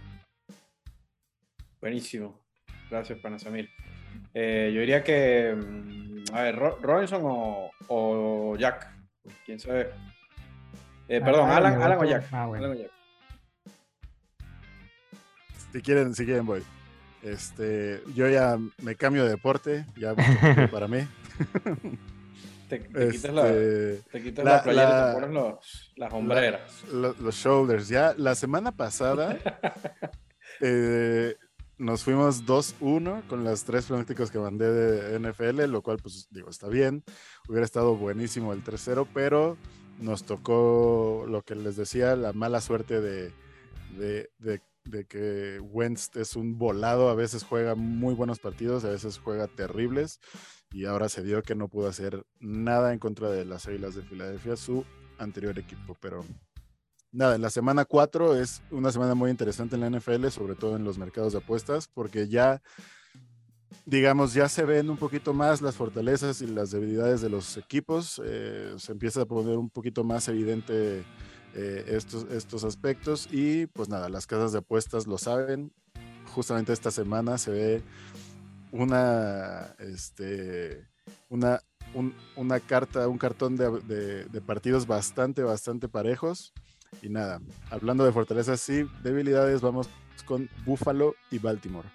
Buenísimo, 1.83 2.41
gracias 2.89 3.19
Panasamir. 3.19 3.69
Eh, 4.35 4.71
yo 4.75 4.81
diría 4.81 5.03
que, 5.03 5.55
mm, 5.57 6.35
a 6.35 6.43
ver, 6.43 6.57
Robinson 6.57 7.23
o, 7.25 8.57
Jack, 8.59 8.89
quién 9.45 9.59
sabe. 9.59 9.91
Eh, 11.09 11.21
perdón, 11.21 11.51
Alan, 11.51 11.81
Alan, 11.81 11.99
o 11.99 12.05
Jack. 12.05 12.25
Ah, 12.33 12.49
si 15.73 15.83
quieren, 15.83 16.15
si 16.15 16.25
quieren 16.25 16.47
voy. 16.47 16.63
Este, 17.23 18.03
yo 18.15 18.29
ya 18.29 18.59
me 18.83 18.95
cambio 18.95 19.25
de 19.25 19.31
deporte, 19.31 19.87
ya 19.97 20.15
para 20.71 20.87
mí. 20.87 21.07
Te, 22.69 22.83
quitas 22.83 23.33
la, 23.33 23.49
este, 23.49 24.03
te 24.11 24.23
quitas 24.23 24.45
la, 24.45 24.63
playera 24.63 24.89
y 24.89 25.07
te 25.07 25.21
pones 25.21 25.31
los, 25.31 25.93
las 25.97 26.13
hombreras. 26.13 26.85
los 26.93 27.35
shoulders. 27.35 27.89
Ya 27.89 28.15
la 28.17 28.35
semana 28.35 28.73
pasada 28.73 29.39
eh, 30.61 31.35
nos 31.79 32.03
fuimos 32.03 32.45
2-1 32.45 33.27
con 33.29 33.45
las 33.45 33.65
tres 33.65 33.87
pronósticos 33.87 34.31
que 34.31 34.39
mandé 34.39 34.71
de 34.71 35.19
NFL, 35.19 35.65
lo 35.71 35.83
cual, 35.83 35.99
pues, 35.99 36.29
digo, 36.31 36.51
está 36.51 36.69
bien. 36.69 37.05
Hubiera 37.49 37.65
estado 37.65 37.97
buenísimo 37.97 38.53
el 38.53 38.63
tercero, 38.65 39.07
pero 39.15 39.57
nos 40.01 40.25
tocó 40.25 41.25
lo 41.29 41.43
que 41.43 41.55
les 41.55 41.77
decía, 41.77 42.17
la 42.17 42.33
mala 42.33 42.61
suerte 42.61 43.01
de, 43.01 43.33
que 45.09 45.61
Wentz 45.61 46.17
es 46.17 46.37
un 46.37 46.59
volado. 46.59 47.11
A 47.11 47.15
veces 47.15 47.45
juega 47.45 47.75
muy 47.75 48.15
buenos 48.15 48.41
partidos, 48.41 48.85
a 48.85 48.91
veces 48.91 49.19
juega 49.19 49.47
terribles. 49.47 50.21
Y 50.71 50.85
ahora 50.85 51.09
se 51.09 51.23
dio 51.23 51.43
que 51.43 51.55
no 51.55 51.69
pudo 51.69 51.89
hacer 51.89 52.27
nada 52.41 52.93
en 52.93 52.99
contra 52.99 53.31
de 53.31 53.45
las 53.45 53.67
Águilas 53.67 53.95
de 53.95 54.03
Filadelfia, 54.03 54.57
su 54.57 54.85
anterior 55.19 55.59
equipo. 55.59 55.97
Pero 56.01 56.25
nada, 57.13 57.39
la 57.39 57.51
semana 57.51 57.85
4 57.85 58.37
es 58.37 58.63
una 58.71 58.93
semana 58.93 59.15
muy 59.15 59.31
interesante 59.31 59.77
en 59.77 59.83
la 59.83 59.91
NFL, 59.91 60.29
sobre 60.29 60.55
todo 60.55 60.77
en 60.77 60.85
los 60.85 60.99
mercados 60.99 61.33
de 61.33 61.39
apuestas, 61.39 61.89
porque 61.89 62.29
ya, 62.29 62.63
digamos, 63.87 64.35
ya 64.35 64.49
se 64.49 64.65
ven 64.65 64.91
un 64.91 64.97
poquito 64.97 65.33
más 65.35 65.63
las 65.63 65.77
fortalezas 65.77 66.41
y 66.43 66.47
las 66.47 66.71
debilidades 66.71 67.21
de 67.21 67.31
los 67.31 67.57
equipos, 67.57 68.21
eh, 68.25 68.75
se 68.79 68.93
empieza 68.93 69.23
a 69.23 69.27
poner 69.27 69.57
un 69.57 69.71
poquito 69.71 70.05
más 70.05 70.29
evidente 70.29 71.05
eh, 71.55 71.85
estos, 71.89 72.27
estos 72.31 72.65
aspectos 72.65 73.29
y 73.33 73.67
pues 73.67 73.89
nada, 73.89 74.09
las 74.09 74.27
casas 74.27 74.53
de 74.53 74.59
apuestas 74.59 75.07
lo 75.07 75.19
saben, 75.19 75.73
justamente 76.35 76.73
esta 76.73 76.91
semana 76.91 77.39
se 77.39 77.51
ve 77.51 77.83
una, 78.71 79.75
este, 79.79 80.87
una, 81.29 81.61
una 82.37 82.61
carta, 82.61 83.09
un 83.09 83.19
cartón 83.19 83.57
de, 83.57 84.25
de, 84.25 84.41
partidos 84.41 84.87
bastante, 84.87 85.43
bastante 85.43 85.89
parejos. 85.89 86.53
Y 87.03 87.09
nada, 87.09 87.41
hablando 87.71 88.05
de 88.05 88.13
fortalezas, 88.13 88.61
sí, 88.61 88.85
debilidades, 89.03 89.61
vamos 89.61 89.89
con 90.25 90.49
Buffalo 90.65 91.15
y 91.31 91.39
Baltimore. 91.39 91.89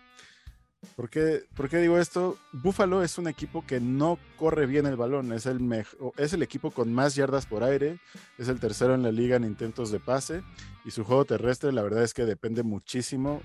¿Por 0.95 1.09
qué, 1.09 1.43
digo 1.79 1.97
esto? 1.97 2.37
Buffalo 2.51 3.03
es 3.03 3.17
un 3.17 3.27
equipo 3.27 3.65
que 3.65 3.79
no 3.79 4.19
corre 4.37 4.65
bien 4.65 4.85
el 4.85 4.95
balón, 4.95 5.31
es 5.31 5.45
el, 5.45 5.85
es 6.17 6.33
el 6.33 6.43
equipo 6.43 6.71
con 6.71 6.93
más 6.93 7.15
yardas 7.15 7.45
por 7.45 7.63
aire, 7.63 7.99
es 8.37 8.47
el 8.47 8.59
tercero 8.59 8.93
en 8.93 9.01
la 9.01 9.11
liga 9.11 9.35
en 9.35 9.45
intentos 9.45 9.91
de 9.91 9.99
pase 9.99 10.43
y 10.85 10.91
su 10.91 11.03
juego 11.03 11.25
terrestre 11.25 11.71
la 11.71 11.81
verdad 11.81 12.03
es 12.03 12.13
que 12.13 12.25
depende 12.25 12.63
muchísimo 12.63 13.41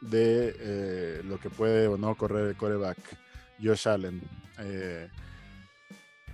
de 0.00 0.56
eh, 0.58 1.22
lo 1.24 1.38
que 1.38 1.50
puede 1.50 1.86
o 1.88 1.98
no 1.98 2.14
correr 2.16 2.48
el 2.48 2.56
coreback 2.56 2.98
Josh 3.62 3.88
Allen. 3.88 4.22
Eh, 4.58 5.08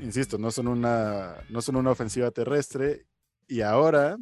insisto, 0.00 0.38
no 0.38 0.50
son, 0.50 0.68
una, 0.68 1.34
no 1.50 1.62
son 1.62 1.76
una 1.76 1.90
ofensiva 1.90 2.30
terrestre 2.30 3.06
y 3.48 3.60
ahora, 3.60 4.16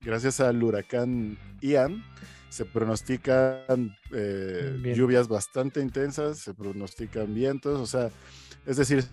gracias 0.00 0.40
al 0.40 0.62
huracán 0.62 1.38
Ian, 1.60 2.04
se 2.48 2.64
pronostican 2.64 3.96
eh, 4.12 4.94
lluvias 4.96 5.28
bastante 5.28 5.80
intensas, 5.80 6.38
se 6.38 6.54
pronostican 6.54 7.34
vientos, 7.34 7.80
o 7.80 7.86
sea, 7.86 8.10
es 8.66 8.76
decir, 8.76 9.04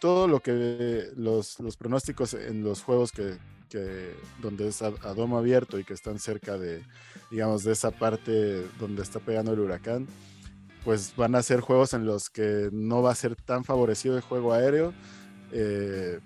todo 0.00 0.26
lo 0.26 0.40
que 0.40 1.08
los, 1.16 1.60
los, 1.60 1.76
pronósticos 1.76 2.34
en 2.34 2.64
los 2.64 2.82
juegos 2.82 3.12
que, 3.12 3.36
que 3.68 4.14
donde 4.40 4.68
es 4.68 4.82
a, 4.82 4.90
domo 4.90 5.38
abierto 5.38 5.78
y 5.78 5.84
que 5.84 5.94
están 5.94 6.18
cerca 6.18 6.58
de, 6.58 6.82
digamos, 7.30 7.64
de 7.64 7.72
esa 7.72 7.90
parte 7.90 8.66
donde 8.78 9.02
está 9.02 9.20
pegando 9.20 9.52
el 9.52 9.60
huracán, 9.60 10.06
pues 10.84 11.14
van 11.16 11.34
a 11.34 11.42
ser 11.42 11.60
juegos 11.60 11.94
en 11.94 12.06
los 12.06 12.30
que 12.30 12.70
no 12.72 13.02
va 13.02 13.12
a 13.12 13.14
ser 13.14 13.36
tan 13.36 13.64
favorecido 13.64 14.16
el 14.16 14.22
juego 14.22 14.52
aéreo. 14.52 14.92
Eh, 15.52 16.20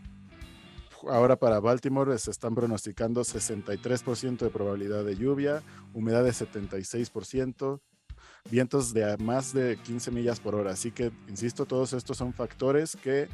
ahora 1.09 1.37
para 1.37 1.61
Baltimore 1.61 2.19
se 2.19 2.31
están 2.31 2.55
pronosticando 2.55 3.23
63% 3.23 4.38
de 4.38 4.51
probabilidad 4.51 5.05
de 5.05 5.17
lluvia, 5.17 5.62
humedad 5.93 6.25
de 6.25 6.31
76%, 6.31 7.81
vientos 8.51 8.93
de 8.93 9.17
más 9.19 9.53
de 9.53 9.79
15 9.79 10.11
millas 10.11 10.41
por 10.41 10.55
hora. 10.55 10.73
Así 10.73 10.91
que, 10.91 11.12
insisto, 11.29 11.67
todos 11.67 11.93
estos 11.93 12.17
son 12.17 12.33
factores 12.33 12.97
que 12.97 13.29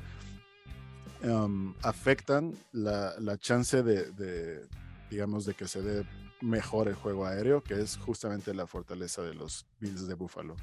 um, 1.22 1.74
afectan 1.82 2.54
la, 2.72 3.14
chance 3.38 3.82
de, 3.82 4.66
digamos, 5.10 5.44
de 5.44 5.54
que 5.54 5.68
se 5.68 5.82
dé 5.82 6.06
mejor 6.40 6.88
el 6.88 6.94
juego 6.94 7.26
aéreo, 7.26 7.62
que 7.62 7.80
es 7.80 7.96
justamente 7.96 8.54
la 8.54 8.66
fortaleza 8.66 9.22
de 9.22 9.34
los 9.34 9.66
Bills 9.80 10.06
de 10.06 10.14
Buffalo. 10.14 10.56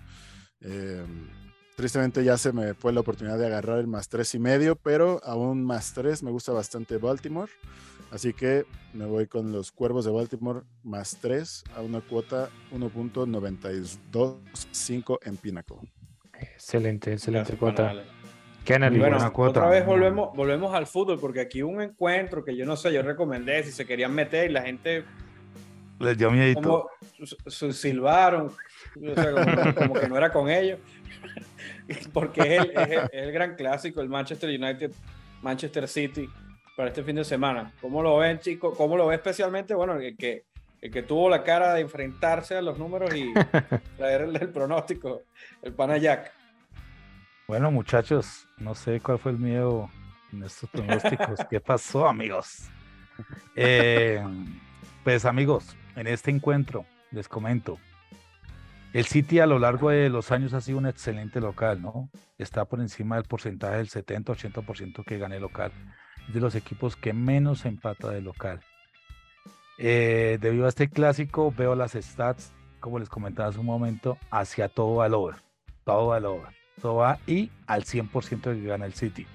Em, 0.61 1.27
Tristemente 1.75 2.23
ya 2.23 2.37
se 2.37 2.53
me 2.53 2.73
fue 2.73 2.93
la 2.93 3.01
oportunidad 3.01 3.37
de 3.37 3.47
agarrar 3.47 3.79
el 3.79 3.87
más 3.87 4.07
tres 4.07 4.33
y 4.33 4.39
medio, 4.39 4.77
pero 4.77 5.19
aún 5.23 5.61
más 5.63 5.93
tres 5.93 6.23
me 6.23 6.31
gusta 6.31 6.53
bastante 6.53 6.95
Baltimore. 6.97 7.51
Así 8.11 8.31
que 8.33 8.65
me 8.93 9.05
voy 9.05 9.27
con 9.27 9.51
los 9.51 9.73
Cuervos 9.73 10.05
de 10.05 10.11
Baltimore 10.11 10.61
más 10.83 11.17
tres 11.21 11.65
a 11.75 11.81
una 11.81 11.99
cuota 11.99 12.47
1.925 12.71 15.19
en 15.23 15.35
Pinnacle. 15.37 15.77
Excelente, 16.39 17.13
excelente 17.13 17.57
cuota. 17.57 17.93
Qué 18.63 18.77
bueno, 18.79 19.17
otra 19.35 19.67
vez 19.69 19.85
volvemos, 19.85 20.35
volvemos 20.35 20.73
al 20.73 20.87
fútbol, 20.87 21.19
porque 21.19 21.39
aquí 21.39 21.61
un 21.61 21.81
encuentro 21.81 22.43
que 22.43 22.57
yo 22.57 22.65
no 22.65 22.75
sé, 22.75 22.91
yo 22.91 23.03
recomendé 23.03 23.63
si 23.63 23.71
se 23.71 23.85
querían 23.85 24.15
meter 24.15 24.49
y 24.49 24.53
la 24.53 24.63
gente 24.63 25.05
les 25.99 26.17
dio 26.17 26.31
miedo. 26.31 26.61
Como 26.61 26.89
silbaron, 27.49 28.47
o 28.47 29.15
sea, 29.15 29.73
como, 29.73 29.93
que 29.93 30.07
no 30.07 30.17
era 30.17 30.31
con 30.31 30.49
ellos. 30.49 30.79
porque 32.13 32.57
es 32.57 33.09
el, 33.11 33.31
gran 33.31 33.55
clásico, 33.55 34.01
el 34.01 34.09
Manchester 34.09 34.49
United, 34.49 34.91
Manchester 35.41 35.87
City, 35.87 36.29
para 36.75 36.89
este 36.89 37.03
fin 37.03 37.15
de 37.15 37.23
semana. 37.23 37.71
¿Cómo 37.81 38.01
lo 38.01 38.17
ven, 38.17 38.39
chicos? 38.39 38.75
¿Cómo 38.77 38.97
lo 38.97 39.07
ve 39.07 39.15
especialmente? 39.15 39.73
Bueno, 39.73 39.95
el 39.95 40.15
que, 40.17 40.45
el 40.81 40.91
que 40.91 41.03
tuvo 41.03 41.29
la 41.29 41.43
cara 41.43 41.73
de 41.73 41.81
enfrentarse 41.81 42.55
a 42.55 42.61
los 42.61 42.77
números 42.77 43.13
y 43.15 43.33
traerle 43.97 44.39
el 44.39 44.49
pronóstico, 44.49 45.23
el 45.61 45.73
Panayac. 45.73 46.31
Bueno, 47.47 47.69
muchachos, 47.71 48.47
no 48.57 48.73
sé 48.73 48.99
cuál 48.99 49.19
fue 49.19 49.31
el 49.31 49.37
miedo 49.37 49.89
en 50.33 50.43
estos 50.43 50.69
pronósticos. 50.69 51.39
¿Qué 51.49 51.59
pasó, 51.59 52.07
amigos? 52.07 52.69
Eh, 53.55 54.21
pues, 55.03 55.25
amigos, 55.25 55.77
en 55.95 56.07
este 56.07 56.31
encuentro, 56.31 56.85
les 57.11 57.27
comento, 57.27 57.79
el 58.95 59.03
City 59.03 59.41
a 59.41 59.45
lo 59.45 59.59
largo 59.59 59.89
de 59.89 60.07
los 60.07 60.31
años 60.31 60.53
ha 60.53 60.61
sido 60.61 60.77
un 60.77 60.87
excelente 60.87 61.41
local, 61.41 61.81
¿no? 61.81 62.09
Está 62.37 62.63
por 62.63 62.79
encima 62.79 63.17
del 63.17 63.25
porcentaje 63.25 63.75
del 63.75 63.89
70-80% 63.89 65.03
que 65.03 65.17
gane 65.17 65.37
local. 65.37 65.73
Es 66.29 66.33
de 66.33 66.39
los 66.39 66.55
equipos 66.55 66.95
que 66.95 67.11
menos 67.11 67.65
empata 67.65 68.09
de 68.09 68.21
local. 68.21 68.61
Eh, 69.77 70.37
debido 70.39 70.65
a 70.65 70.69
este 70.69 70.89
clásico, 70.89 71.53
veo 71.57 71.75
las 71.75 71.91
stats, 71.91 72.53
como 72.79 72.97
les 72.97 73.09
comentaba 73.09 73.49
hace 73.49 73.59
un 73.59 73.65
momento, 73.65 74.17
hacia 74.31 74.69
todo 74.69 75.01
al 75.01 75.13
over. 75.13 75.35
Todo 75.83 76.13
al 76.13 76.23
over. 76.23 76.53
Todo 76.81 76.95
va 76.95 77.19
y 77.27 77.51
al 77.67 77.83
100% 77.83 78.43
de 78.43 78.61
que 78.61 78.65
gana 78.65 78.85
el 78.85 78.93
City. 78.93 79.27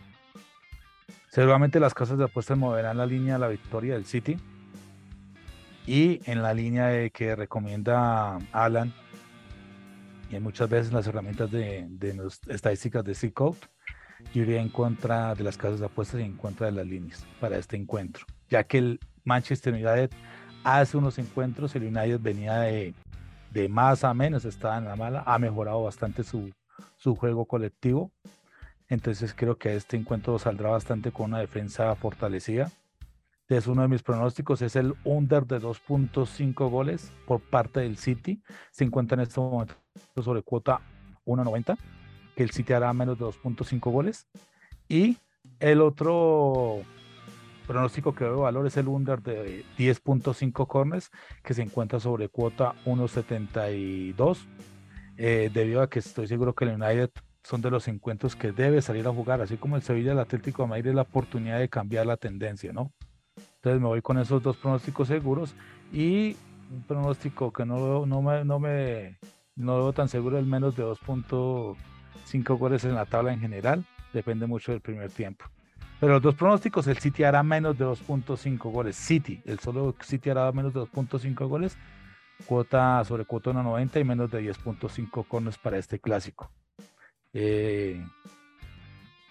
Seguramente 1.29 1.81
las 1.81 1.93
casas 1.93 2.17
de 2.17 2.25
apuestas 2.25 2.57
moverán 2.57 2.97
la 2.97 3.05
línea 3.05 3.35
de 3.35 3.41
la 3.41 3.49
victoria 3.49 3.93
del 3.93 4.07
City. 4.07 4.39
Y 5.87 6.21
en 6.31 6.43
la 6.43 6.55
línea 6.55 6.89
de 6.89 7.11
que 7.11 7.35
recomienda 7.35 8.39
Alan, 8.53 8.93
y 10.31 10.39
muchas 10.39 10.69
veces 10.69 10.93
las 10.93 11.07
herramientas 11.07 11.51
de, 11.51 11.87
de 11.89 12.29
estadísticas 12.49 13.05
de 13.05 13.15
C-Code, 13.15 13.59
yo 14.33 14.43
iría 14.43 14.61
en 14.61 14.69
contra 14.69 15.35
de 15.35 15.45
las 15.45 15.57
casas 15.57 15.81
de 15.81 15.87
apuestas 15.87 16.21
y 16.21 16.25
en 16.25 16.37
contra 16.37 16.67
de 16.67 16.73
las 16.73 16.87
líneas 16.87 17.27
para 17.41 17.57
este 17.57 17.77
encuentro, 17.77 18.27
ya 18.49 18.65
que 18.65 18.79
el 18.79 19.01
Manchester 19.25 19.75
United 19.75 20.11
hace 20.63 20.97
unos 20.97 21.19
encuentros, 21.19 21.75
el 21.75 21.85
United 21.85 22.21
venía 22.21 22.59
de, 22.61 22.95
de 23.51 23.69
más 23.69 24.05
a 24.05 24.15
menos, 24.15 24.45
estaba 24.45 24.79
en 24.79 24.85
la 24.85 24.97
mala, 24.97 25.23
ha 25.27 25.39
mejorado 25.39 25.83
bastante 25.83 26.23
su, 26.23 26.53
su 26.97 27.17
juego 27.17 27.47
colectivo, 27.47 28.13
entonces 28.89 29.35
creo 29.35 29.57
que 29.57 29.75
este 29.75 29.97
encuentro 29.97 30.39
saldrá 30.39 30.71
bastante 30.71 31.13
con 31.13 31.27
una 31.27 31.39
defensa 31.39 31.95
fortalecida. 31.95 32.71
Es 33.51 33.67
uno 33.67 33.83
de 33.83 33.89
mis 33.89 34.05
pronósticos, 34.05 34.63
es 34.63 34.77
el 34.77 34.95
under 35.03 35.45
de 35.45 35.61
2.5 35.61 36.71
goles 36.71 37.13
por 37.27 37.41
parte 37.41 37.81
del 37.81 37.97
City. 37.97 38.41
Se 38.71 38.85
encuentra 38.85 39.17
en 39.17 39.23
este 39.23 39.41
momento 39.41 39.75
sobre 40.23 40.43
cuota 40.43 40.81
1.90, 41.27 41.77
que 42.37 42.45
el 42.45 42.53
City 42.53 42.75
hará 42.75 42.93
menos 42.93 43.19
de 43.19 43.25
2.5 43.25 43.91
goles. 43.91 44.29
Y 44.89 45.19
el 45.59 45.81
otro 45.81 46.83
pronóstico 47.67 48.15
que 48.15 48.23
veo 48.23 48.43
valor 48.43 48.69
es 48.69 48.77
el 48.77 48.87
under 48.87 49.21
de 49.21 49.65
10.5 49.77 50.69
corners, 50.69 51.11
que 51.43 51.53
se 51.53 51.63
encuentra 51.63 51.99
sobre 51.99 52.29
cuota 52.29 52.77
1.72, 52.85 54.47
eh, 55.17 55.51
debido 55.53 55.83
a 55.83 55.91
que 55.91 55.99
estoy 55.99 56.29
seguro 56.29 56.55
que 56.55 56.67
el 56.67 56.81
United 56.81 57.11
son 57.43 57.63
de 57.63 57.71
los 57.73 57.89
encuentros 57.89 58.37
que 58.37 58.53
debe 58.53 58.81
salir 58.81 59.09
a 59.09 59.13
jugar, 59.13 59.41
así 59.41 59.57
como 59.57 59.75
el 59.75 59.83
Sevilla, 59.83 60.13
el 60.13 60.21
Atlético 60.21 60.63
de 60.63 60.69
Madrid, 60.69 60.91
es 60.91 60.95
la 60.95 61.03
oportunidad 61.03 61.59
de 61.59 61.69
cambiar 61.69 62.07
la 62.07 62.17
tendencia, 62.17 62.73
¿no? 62.73 62.93
Entonces 63.57 63.81
me 63.81 63.89
voy 63.89 64.03
con 64.03 64.19
esos 64.19 64.43
dos 64.43 64.57
pronósticos 64.57 65.09
seguros 65.09 65.55
y 65.93 66.37
un 66.71 66.83
pronóstico 66.87 67.53
que 67.53 67.67
no, 67.67 68.07
no, 68.07 68.23
me, 68.23 68.45
no, 68.45 68.59
me, 68.59 69.19
no 69.57 69.77
veo 69.77 69.93
tan 69.93 70.09
seguro 70.09 70.39
el 70.39 70.47
menos 70.47 70.77
de 70.77 70.85
2.5 70.85 72.59
goles 72.59 72.85
en 72.85 72.95
la 72.95 73.07
tabla 73.07 73.33
en 73.33 73.41
general. 73.41 73.85
Depende 74.13 74.47
mucho 74.47 74.73
del 74.73 74.81
primer 74.81 75.11
tiempo. 75.11 75.45
Pero 76.01 76.15
los 76.15 76.23
dos 76.23 76.35
pronósticos, 76.35 76.87
el 76.87 76.99
City 76.99 77.25
hará 77.25 77.43
menos 77.43 77.77
de 77.77 77.85
2.5 77.85 78.59
goles. 78.73 78.97
City, 78.97 79.43
el 79.45 79.59
solo 79.59 79.95
City 80.01 80.31
hará 80.31 80.51
menos 80.51 80.73
de 80.73 80.81
2.5 80.81 81.47
goles. 81.47 81.77
Cuota 82.47 83.05
sobre 83.05 83.27
cuota 83.27 83.51
1.90 83.51 84.01
y 84.01 84.05
menos 84.05 84.31
de 84.31 84.43
10.5 84.51 85.27
conos 85.29 85.59
para 85.59 85.77
este 85.77 85.99
clásico. 85.99 86.51
Eh, 87.35 88.03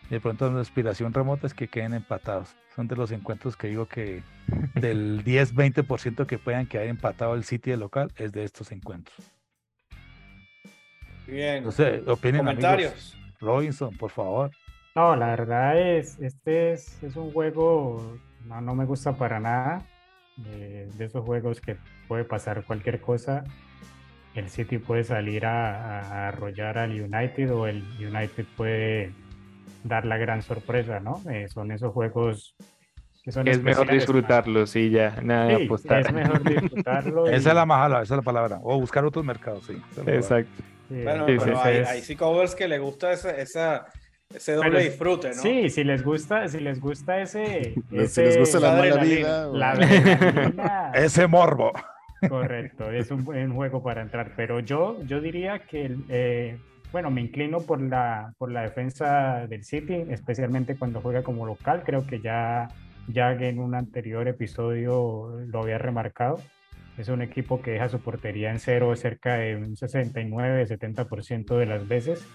de 0.10 0.20
pronto 0.20 0.48
una 0.48 0.62
aspiración 0.62 1.12
remota 1.12 1.48
es 1.48 1.56
que 1.56 1.68
queden 1.68 1.96
empatados. 1.96 2.56
Son 2.80 2.88
de 2.88 2.96
los 2.96 3.12
encuentros 3.12 3.58
que 3.58 3.68
digo 3.68 3.88
que 3.88 4.24
del 4.74 5.22
10-20% 5.26 6.26
que 6.26 6.38
puedan 6.38 6.66
quedar 6.66 6.86
empatado 6.86 7.36
el 7.36 7.44
City 7.44 7.72
de 7.72 7.76
local 7.76 8.10
es 8.16 8.32
de 8.32 8.46
estos 8.46 8.72
encuentros. 8.72 9.18
Bien. 11.28 11.66
No 11.66 11.74
sé, 11.74 12.02
opinen 12.08 12.40
Comentarios. 12.40 13.18
Robinson, 13.42 13.98
por 13.98 14.12
favor. 14.12 14.52
No, 14.96 15.14
la 15.18 15.28
verdad 15.28 15.78
es, 15.78 16.22
este 16.22 16.72
es, 16.72 17.04
es 17.04 17.18
un 17.18 17.34
juego, 17.34 18.18
no, 18.46 18.62
no, 18.62 18.76
me 18.76 18.86
gusta 18.86 19.12
para 19.12 19.42
nada. 19.42 19.86
Eh, 20.48 20.90
de 20.96 21.04
esos 21.04 21.26
juegos 21.26 21.60
que 21.60 21.76
puede 22.08 22.24
pasar 22.24 22.64
cualquier 22.64 23.02
cosa. 23.02 23.44
El 24.36 24.50
City 24.50 24.78
puede 24.78 25.04
salir 25.04 25.46
a, 25.46 26.30
arrollar 26.30 26.78
al 26.78 26.92
United 26.92 27.54
o 27.54 27.68
el 27.68 27.84
United 28.00 28.46
puede 28.56 29.12
dar 29.84 30.06
la 30.06 30.18
gran 30.18 30.42
sorpresa, 30.42 31.00
¿no? 31.00 31.22
Eh, 31.30 31.48
son 31.50 31.72
esos 31.72 31.94
juegos 31.94 32.56
que 33.24 33.32
son 33.32 33.48
Es 33.48 33.62
mejor 33.62 33.92
disfrutarlos 33.92 34.76
y 34.76 34.90
ya, 34.90 35.18
nada 35.22 35.46
de 35.46 35.66
apostar. 35.66 36.02
Es 36.02 36.14
mejor 36.14 36.44
disfrutarlo. 36.50 37.28
esa 37.28 37.50
es 37.50 37.56
la 37.56 37.66
majala, 37.66 38.02
esa 38.02 38.16
es 38.16 38.18
la 38.18 38.24
palabra. 38.24 38.60
O 38.64 38.80
buscar 38.80 39.06
otros 39.06 39.26
mercados, 39.26 39.66
sí. 39.66 39.82
Exacto 40.08 40.64
bueno, 40.90 41.26
pero 41.26 41.62
hay, 41.62 41.78
hay, 41.78 42.02
psicólogos 42.02 42.56
que 42.56 42.68
le 42.68 42.80
gusta 42.80 43.14
esa, 43.14 43.32
esa, 43.32 43.86
ese 44.34 44.54
doble 44.54 44.84
disfrute, 44.84 45.30
¿no? 45.30 45.36
Sí, 45.36 45.70
si 45.70 45.84
les 45.84 46.04
gusta, 46.04 46.48
si 46.48 46.60
les 46.60 46.80
gusta 46.80 47.22
ese, 47.22 47.76
si 48.08 48.22
les 48.22 48.38
gusta 48.40 48.60
la 48.60 48.74
mala 48.74 49.04
vida, 49.04 49.48
la 49.48 50.92
ese 50.96 51.28
morbo. 51.28 51.72
Correcto, 52.28 52.92
es 52.92 53.12
un 53.12 53.24
buen 53.24 53.54
juego 53.54 53.82
para 53.82 54.02
entrar, 54.02 54.34
pero 54.36 54.60
yo, 54.60 55.02
yo 55.04 55.22
diría 55.22 55.60
que, 55.60 55.96
eh, 56.10 56.58
bueno, 56.92 57.12
me 57.12 57.22
inclino 57.22 57.60
por 57.60 57.82
la, 57.82 58.34
por 58.38 58.52
la 58.52 58.62
defensa 58.62 59.48
del 59.48 59.64
City, 59.64 60.06
especialmente 60.10 60.76
cuando 60.76 61.02
juega 61.02 61.24
como 61.24 61.46
local, 61.46 61.84
creo 61.86 62.06
que 62.06 62.20
ya, 62.20 62.70
ya 63.08 63.32
en 63.32 63.60
un 63.60 63.76
anterior 63.76 64.28
episodio 64.28 65.40
lo 65.48 65.62
había 65.62 65.78
remarcado. 65.78 66.40
Es 66.98 67.08
un 67.10 67.22
equipo 67.22 67.62
que 67.62 67.72
deja 67.72 67.88
su 67.90 68.00
portería 68.00 68.52
en 68.52 68.60
cero 68.60 68.94
cerca 68.96 69.36
de 69.36 69.56
un 69.56 69.76
69-70% 69.76 71.58
de 71.58 71.66
las 71.66 71.88
veces. 71.88 72.28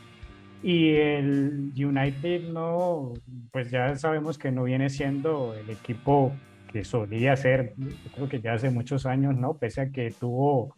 Y 0.62 0.94
el 0.94 1.72
United 1.76 2.48
no, 2.48 3.12
pues 3.52 3.70
ya 3.70 3.94
sabemos 3.96 4.38
que 4.38 4.50
no 4.50 4.64
viene 4.64 4.88
siendo 4.88 5.54
el 5.54 5.68
equipo 5.68 6.32
que 6.72 6.84
solía 6.84 7.36
ser, 7.36 7.74
creo 8.14 8.28
que 8.28 8.40
ya 8.40 8.54
hace 8.54 8.70
muchos 8.70 9.04
años, 9.04 9.36
¿no? 9.36 9.54
Pese 9.58 9.82
a 9.82 9.90
que 9.90 10.10
tuvo 10.10 10.74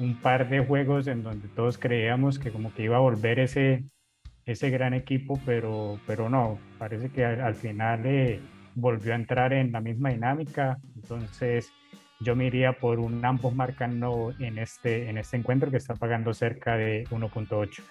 un 0.00 0.16
par 0.16 0.48
de 0.48 0.64
juegos 0.64 1.06
en 1.06 1.22
donde 1.22 1.48
todos 1.48 1.78
creíamos 1.78 2.38
que 2.38 2.50
como 2.50 2.74
que 2.74 2.84
iba 2.84 2.96
a 2.96 3.00
volver 3.00 3.38
ese, 3.38 3.84
ese 4.46 4.70
gran 4.70 4.94
equipo, 4.94 5.38
pero, 5.44 6.00
pero 6.06 6.28
no, 6.28 6.58
parece 6.78 7.10
que 7.10 7.24
al, 7.24 7.54
final 7.54 8.04
eh, 8.06 8.40
volvió 8.74 9.12
a 9.12 9.16
entrar 9.16 9.52
en 9.52 9.70
la 9.72 9.80
misma 9.80 10.10
dinámica. 10.10 10.78
Entonces, 10.96 11.70
yo 12.18 12.34
me 12.34 12.46
iría 12.46 12.72
por 12.72 12.98
un 12.98 13.24
ambos 13.24 13.54
marcando 13.54 14.34
en 14.38 14.58
este, 14.58 15.08
en 15.08 15.18
este 15.18 15.36
encuentro 15.36 15.70
que 15.70 15.76
está 15.76 15.94
pagando 15.94 16.32
cerca 16.32 16.76
de 16.76 17.04
1.8. 17.10 17.82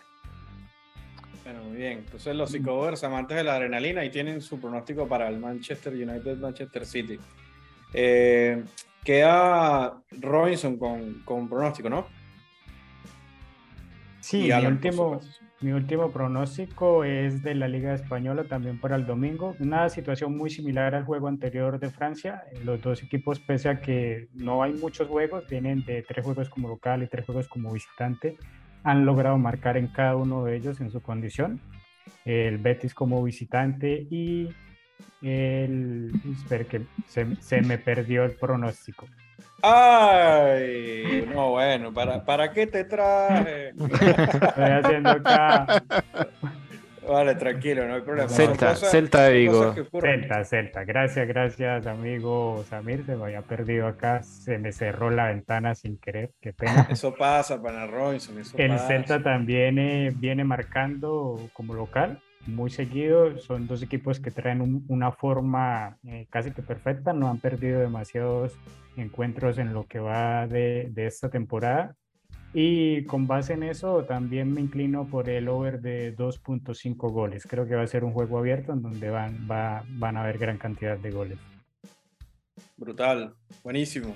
Bueno, 1.44 1.64
muy 1.64 1.78
bien. 1.78 2.00
Entonces 2.00 2.36
los 2.36 2.52
psicovers 2.52 3.04
amantes 3.04 3.38
de 3.38 3.44
la 3.44 3.56
adrenalina 3.56 4.04
y 4.04 4.10
tienen 4.10 4.42
su 4.42 4.60
pronóstico 4.60 5.08
para 5.08 5.28
el 5.28 5.40
Manchester 5.40 5.94
United 5.94 6.38
Manchester 6.38 6.86
City. 6.86 7.20
Eh, 7.94 8.64
queda 9.04 10.02
Robinson 10.12 10.78
con, 10.78 11.22
con 11.26 11.50
pronóstico, 11.50 11.90
¿no? 11.90 12.08
Sí, 14.20 14.50
mi 14.54 14.66
último, 14.66 15.22
mi 15.62 15.72
último 15.72 16.12
pronóstico 16.12 17.04
es 17.04 17.42
de 17.42 17.56
la 17.56 17.68
Liga 17.68 17.94
Española 17.94 18.44
también 18.44 18.80
para 18.80 18.96
el 18.96 19.06
domingo. 19.06 19.56
Una 19.60 19.90
situación 19.90 20.38
muy 20.38 20.50
similar 20.50 20.94
al 20.94 21.06
juego 21.06 21.28
anterior 21.28 21.80
de 21.80 21.90
Francia. 21.90 22.44
Los 22.64 22.82
dos 22.82 23.02
equipos, 23.02 23.40
pese 23.40 23.70
a 23.70 23.82
que 23.82 24.28
no 24.34 24.62
hay 24.62 24.74
muchos 24.74 25.08
juegos, 25.08 25.48
vienen 25.50 25.84
de 25.86 26.04
tres 26.04 26.24
juegos 26.24 26.50
como 26.50 26.68
local 26.68 27.02
y 27.04 27.08
tres 27.08 27.26
juegos 27.26 27.48
como 27.48 27.74
visitante, 27.74 28.38
han 28.84 29.06
logrado 29.06 29.38
marcar 29.38 29.78
en 29.78 29.88
cada 29.88 30.16
uno 30.16 30.44
de 30.44 30.56
ellos 30.56 30.80
en 30.82 30.92
su 30.92 31.02
condición. 31.02 31.60
El 32.26 32.58
Betis 32.58 32.94
como 32.94 33.24
visitante 33.24 34.08
y 34.10 34.50
el... 35.22 36.12
Espera 36.32 36.64
que 36.64 36.82
se, 37.08 37.36
se 37.42 37.62
me 37.62 37.78
perdió 37.78 38.24
el 38.24 38.32
pronóstico. 38.32 39.08
Ay, 39.62 41.28
no, 41.34 41.52
bueno, 41.52 41.94
¿para, 41.94 42.24
¿para 42.24 42.52
qué 42.52 42.66
te 42.68 42.86
traje? 42.86 43.70
Estoy 43.70 44.64
haciendo 44.64 45.10
acá. 45.10 45.84
Vale, 47.06 47.36
tranquilo, 47.36 47.88
no 47.88 47.96
hay 47.96 48.02
problema. 48.02 48.30
Celta, 48.30 48.76
Celta 48.76 49.24
de 49.24 49.34
Vigo. 49.34 49.74
Celta, 50.00 50.46
Celta. 50.46 50.84
Gracias, 50.86 51.28
gracias, 51.28 51.88
amigo 51.88 52.64
Samir. 52.70 53.04
Se 53.06 53.16
me 53.16 53.26
había 53.26 53.42
perdido 53.42 53.88
acá. 53.88 54.22
Se 54.22 54.60
me 54.60 54.72
cerró 54.72 55.10
la 55.10 55.28
ventana 55.28 55.74
sin 55.74 55.98
querer. 55.98 56.32
Qué 56.40 56.54
pena. 56.54 56.88
Eso 56.90 57.16
pasa 57.16 57.62
para 57.62 57.88
Robinson. 57.88 58.38
Eso 58.38 58.56
El 58.58 58.70
pasa. 58.72 58.88
Celta 58.88 59.24
también 59.24 59.80
eh, 59.80 60.14
viene 60.16 60.44
marcando 60.44 61.50
como 61.54 61.74
local 61.74 62.22
muy 62.46 62.70
seguido. 62.70 63.38
Son 63.38 63.68
dos 63.68 63.82
equipos 63.82 64.20
que 64.20 64.32
traen 64.32 64.84
una 64.88 65.12
forma 65.12 65.98
eh, 66.06 66.28
casi 66.30 66.52
que 66.52 66.62
perfecta. 66.62 67.14
No 67.14 67.30
han 67.30 67.40
perdido 67.40 67.80
demasiados 67.80 68.58
encuentros 68.98 69.58
en 69.58 69.74
lo 69.74 69.86
que 69.86 70.00
va 70.00 70.48
de, 70.48 70.90
de, 70.92 71.08
esta 71.08 71.30
temporada. 71.30 71.96
Y 72.54 73.04
con 73.06 73.28
base 73.28 73.54
en 73.54 73.64
eso 73.64 74.04
también 74.06 74.52
me 74.52 74.62
inclino 74.62 75.08
por 75.08 75.30
el 75.30 75.48
over 75.48 75.82
de 75.82 76.16
2.5 76.16 77.12
goles. 77.12 77.46
Creo 77.48 77.68
que 77.68 77.76
va 77.76 77.84
a 77.84 77.88
ser 77.88 78.04
un 78.04 78.12
juego 78.12 78.40
abierto 78.40 78.74
en 78.74 78.82
donde 78.82 79.10
van, 79.10 79.48
va, 79.50 79.84
van 79.90 80.18
a 80.18 80.24
haber 80.24 80.40
gran 80.40 80.58
cantidad 80.58 80.98
de 80.98 81.12
goles. 81.12 81.38
Brutal, 82.76 83.36
buenísimo. 83.64 84.16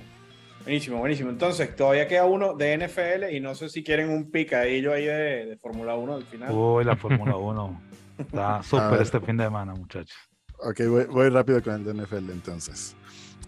Buenísimo, 0.64 0.98
buenísimo. 1.00 1.30
Entonces, 1.30 1.76
todavía 1.76 2.08
queda 2.08 2.26
uno 2.26 2.56
de 2.56 2.78
NFL 2.78 3.36
y 3.36 3.42
no 3.42 3.54
sé 3.54 3.68
si 3.70 3.84
quieren 3.84 4.10
un 4.10 4.32
picadillo 4.32 4.94
ahí 4.94 5.06
de, 5.06 5.46
de 5.46 5.58
Fórmula 5.58 5.96
1 5.96 6.16
al 6.16 6.24
final. 6.24 6.52
Uy, 6.54 6.86
la 6.86 6.96
Fórmula 6.96 7.36
1. 7.36 7.82
Está 8.26 8.64
súper 8.64 9.02
este 9.02 9.20
fin 9.20 9.38
de 9.38 9.46
semana, 9.46 9.74
muchachos. 9.74 10.18
Ok, 10.60 10.82
voy, 10.88 11.06
voy, 11.06 11.30
rápido 11.30 11.62
con 11.62 11.74
el 11.74 11.84
de 11.84 11.94
NFL 11.94 12.30
entonces. 12.32 12.96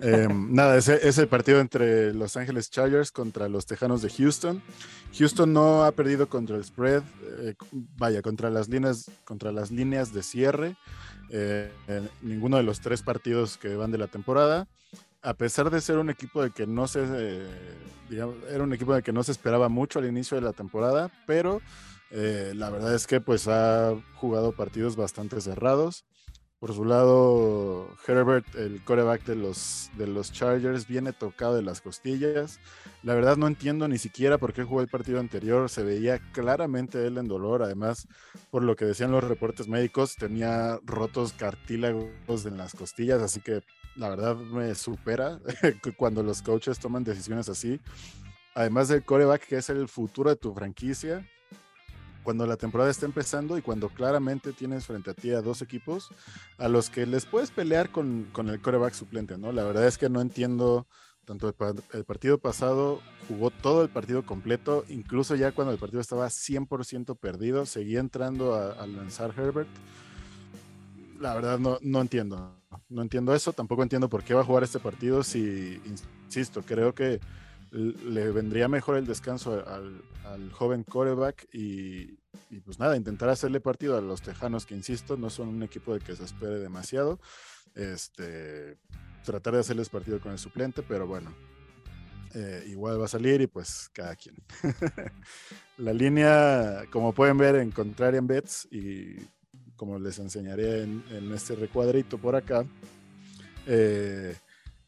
Eh, 0.02 0.28
nada, 0.50 0.78
ese 0.78 1.08
es 1.08 1.18
el 1.18 1.28
partido 1.28 1.60
entre 1.60 2.14
Los 2.14 2.36
Ángeles 2.38 2.70
Chargers 2.70 3.12
contra 3.12 3.48
los 3.48 3.66
Tejanos 3.66 4.02
de 4.02 4.10
Houston. 4.10 4.62
Houston 5.18 5.54
no 5.54 5.86
ha 5.86 5.92
perdido 5.92 6.28
contra 6.28 6.58
el 6.58 6.64
spread, 6.64 7.04
eh, 7.40 7.56
vaya, 7.98 8.22
contra 8.22 8.50
las 8.50 8.68
líneas, 8.68 9.10
contra 9.24 9.52
las 9.52 9.72
líneas 9.72 10.14
de 10.14 10.24
cierre, 10.24 10.76
eh, 11.30 11.72
en 11.88 12.10
ninguno 12.22 12.58
de 12.58 12.64
los 12.64 12.82
tres 12.82 13.02
partidos 13.02 13.58
que 13.58 13.76
van 13.76 13.92
de 13.92 13.98
la 13.98 14.08
temporada. 14.08 14.68
A 15.22 15.34
pesar 15.34 15.72
de 15.72 15.82
ser 15.82 15.98
un 15.98 16.10
equipo 16.10 16.44
de 16.44 16.52
que 16.52 16.68
no 16.68 16.88
se, 16.88 17.48
digamos, 18.10 18.36
era 18.52 18.64
un 18.64 18.74
equipo 18.74 18.94
de 18.94 19.02
que 19.02 19.12
no 19.12 19.24
se 19.24 19.32
esperaba 19.32 19.70
mucho 19.70 19.98
al 19.98 20.06
inicio 20.06 20.36
de 20.36 20.42
la 20.42 20.54
temporada, 20.54 21.10
pero 21.26 21.62
la 22.16 22.70
verdad 22.70 22.94
es 22.96 23.08
que 23.08 23.20
pues 23.20 23.48
ha 23.48 23.94
jugado 24.16 24.54
partidos 24.54 24.96
bastante 24.96 25.42
cerrados. 25.42 26.06
Por 26.60 26.74
su 26.74 26.86
lado, 26.86 27.90
Herbert, 28.08 28.56
el 28.56 28.84
coreback 28.84 29.26
de 29.26 29.36
los, 29.36 29.92
de 29.98 30.08
los 30.08 30.32
Chargers, 30.32 30.88
viene 30.88 31.12
tocado 31.12 31.56
de 31.56 31.62
las 31.62 31.82
costillas. 31.82 32.60
La 33.04 33.14
verdad 33.14 33.36
no 33.36 33.48
entiendo 33.48 33.88
ni 33.88 33.98
siquiera 33.98 34.38
por 34.38 34.54
qué 34.54 34.64
jugó 34.64 34.82
el 34.82 34.88
partido 34.88 35.20
anterior. 35.20 35.70
Se 35.70 35.84
veía 35.84 36.20
claramente 36.32 37.06
él 37.06 37.18
en 37.18 37.28
dolor. 37.28 37.62
Además, 37.62 38.08
por 38.50 38.64
lo 38.64 38.76
que 38.78 38.86
decían 38.86 39.12
los 39.12 39.24
reportes 39.24 39.68
médicos, 39.68 40.16
tenía 40.16 40.80
rotos 40.86 41.34
cartílagos 41.34 42.46
en 42.46 42.58
las 42.58 42.74
costillas. 42.74 43.22
Así 43.22 43.42
que 43.42 43.62
la 43.98 44.10
verdad 44.10 44.36
me 44.38 44.74
supera 44.76 45.40
cuando 45.98 46.24
los 46.24 46.42
coaches 46.42 46.80
toman 46.80 47.04
decisiones 47.04 47.50
así. 47.50 47.82
Además 48.56 48.88
del 48.88 49.04
coreback, 49.04 49.46
que 49.46 49.58
es 49.58 49.70
el 49.70 49.90
futuro 49.90 50.30
de 50.30 50.38
tu 50.38 50.54
franquicia, 50.54 51.28
cuando 52.26 52.46
la 52.46 52.58
temporada 52.58 52.92
está 52.92 53.06
empezando 53.06 53.58
y 53.58 53.62
cuando 53.62 53.88
claramente 53.88 54.52
tienes 54.52 54.86
frente 54.86 55.12
a 55.12 55.14
ti 55.14 55.32
a 55.32 55.42
dos 55.42 55.62
equipos 55.62 56.10
a 56.58 56.68
los 56.68 56.90
que 56.90 57.06
les 57.06 57.26
puedes 57.26 57.52
pelear 57.52 57.92
con, 57.92 58.28
con 58.34 58.50
el 58.50 58.60
coreback 58.60 58.94
suplente, 58.94 59.38
¿no? 59.38 59.54
La 59.54 59.64
verdad 59.64 59.88
es 59.88 59.98
que 59.98 60.10
no 60.10 60.20
entiendo 60.20 60.88
tanto 61.24 61.48
el, 61.48 61.56
el, 61.94 62.04
partido 62.04 62.38
pasado 62.38 63.00
jugó 63.28 63.50
todo 63.50 63.84
el 63.84 63.90
partido 63.90 64.26
completo, 64.26 64.86
incluso 64.90 65.36
ya 65.36 65.52
cuando 65.52 65.72
el 65.72 65.80
partido 65.80 66.02
estaba 66.02 66.28
100% 66.28 67.18
perdido, 67.18 67.66
seguía 67.66 68.00
entrando 68.00 68.54
a, 68.54 68.74
a, 68.74 68.86
lanzar 68.86 69.34
Herbert. 69.36 69.70
La 71.20 71.34
verdad 71.34 71.58
no, 71.58 71.80
no 71.82 72.02
entiendo, 72.02 72.54
no 72.90 73.02
entiendo 73.02 73.34
eso, 73.34 73.54
tampoco 73.54 73.84
entiendo 73.84 74.10
por 74.10 74.24
qué 74.24 74.34
va 74.34 74.42
a 74.42 74.46
jugar 74.46 74.64
este 74.64 74.80
partido 74.80 75.24
si, 75.24 75.82
insisto, 76.26 76.62
creo 76.62 76.94
que 76.94 77.20
le 77.76 78.32
vendría 78.32 78.68
mejor 78.68 78.98
el 78.98 79.06
descanso 79.06 79.64
al, 79.68 80.02
joven 80.52 80.84
coreback 80.84 81.48
y, 81.54 82.18
pues 82.64 82.80
nada, 82.80 82.98
intentar 82.98 83.30
hacerle 83.30 83.60
partido 83.60 83.98
a 83.98 84.02
los 84.02 84.22
Tejanos 84.22 84.66
que, 84.66 84.76
insisto, 84.76 85.18
no 85.18 85.30
son 85.30 85.50
un 85.50 85.64
equipo 85.64 85.94
de 85.94 86.00
que 86.00 86.16
se 86.16 86.24
espere 86.24 86.60
demasiado. 86.60 87.20
Este, 87.76 88.78
tratar 89.24 89.54
de 89.54 89.60
hacerles 89.60 89.90
partido 89.90 90.20
con 90.20 90.32
el 90.32 90.40
suplente, 90.40 90.82
pero 90.82 91.06
bueno, 91.06 91.36
eh, 92.34 92.64
igual 92.68 93.00
va 93.00 93.06
a 93.06 93.10
salir 93.10 93.42
y 93.42 93.48
pues 93.48 93.90
cada 93.94 94.16
quien. 94.16 94.36
La 95.78 95.94
línea, 95.94 96.86
como 96.92 97.14
pueden 97.14 97.38
ver, 97.38 97.56
en 97.56 97.72
Contrarian 97.72 98.26
Bets 98.26 98.68
y 98.72 99.18
como 99.76 100.00
les 100.00 100.20
enseñaré 100.20 100.84
en, 100.84 101.04
en 101.12 101.32
este 101.34 101.56
recuadrito 101.56 102.18
por 102.18 102.36
acá, 102.36 102.66
eh, 103.68 104.36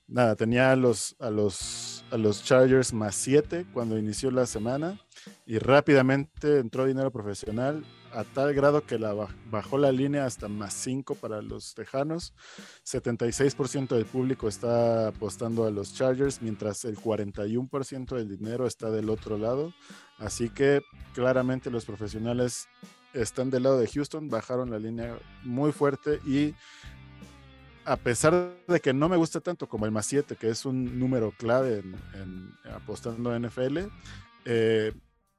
nada, 0.08 0.36
tenía 0.36 0.71
a 0.71 0.76
los, 0.76 1.15
a 1.19 1.30
los, 1.30 1.97
a 2.12 2.17
los 2.17 2.43
Chargers 2.43 2.93
más 2.93 3.15
7 3.15 3.65
cuando 3.74 3.98
inició 3.98 4.32
la 4.32 4.46
semana 4.46 5.00
y 5.46 5.58
rápidamente 5.60 6.60
entró 6.60 6.86
dinero 6.86 7.12
profesional 7.12 7.84
a 8.13 8.24
tal 8.24 8.54
grado 8.54 8.86
que 8.86 8.98
la 8.98 9.13
bajó 9.52 9.78
la 9.78 9.91
línea 9.91 10.26
hasta 10.26 10.48
más 10.48 10.74
5 10.74 11.15
para 11.15 11.41
los 11.41 11.76
Tejanos. 11.76 12.34
76% 12.86 13.89
del 13.89 14.06
público 14.06 14.48
está 14.48 15.10
apostando 15.10 15.65
a 15.65 15.72
los 15.72 15.93
Chargers, 15.93 16.41
mientras 16.41 16.86
el 16.86 16.98
41% 16.98 18.15
del 18.15 18.30
dinero 18.30 18.65
está 18.65 18.89
del 18.89 19.10
otro 19.10 19.38
lado. 19.38 19.74
Así 20.17 20.50
que 20.50 20.82
claramente 21.13 21.70
los 21.70 21.86
profesionales 21.86 22.67
están 23.13 23.50
del 23.50 23.63
lado 23.63 23.80
de 23.80 23.88
Houston, 23.88 24.30
bajaron 24.30 24.72
la 24.72 24.80
línea 24.80 25.17
muy 25.43 25.72
fuerte 25.72 26.20
y 26.26 26.56
a 27.88 27.95
pesar 27.95 28.54
de 28.67 28.80
que 28.82 28.93
no 28.93 29.08
me 29.08 29.15
gusta 29.15 29.39
tanto 29.39 29.67
como 29.67 29.86
el 29.86 29.91
más 29.91 30.06
7, 30.08 30.36
que 30.36 30.50
es 30.50 30.65
un 30.65 31.00
número 31.00 31.32
clave 31.32 31.80
en, 31.80 31.95
en 32.13 32.52
apostando 32.73 33.38
NFL, 33.39 33.80
eh, 34.43 34.91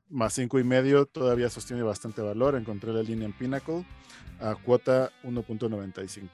más 0.08 0.32
cinco 0.32 0.58
y 0.58 0.64
medio 0.64 1.04
todavía 1.04 1.50
sostiene 1.50 1.82
bastante 1.82 2.22
valor. 2.22 2.56
Encontré 2.56 2.90
la 2.92 3.02
línea 3.02 3.26
en 3.26 3.34
Pinnacle 3.34 3.84
a 4.40 4.54
cuota 4.54 5.10
1.95. 5.24 6.28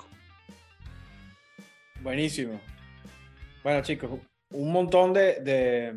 Buenísimo. 2.00 2.60
Bueno, 3.64 3.82
chicos, 3.82 4.10
un 4.50 4.72
montón 4.72 5.12
de, 5.12 5.96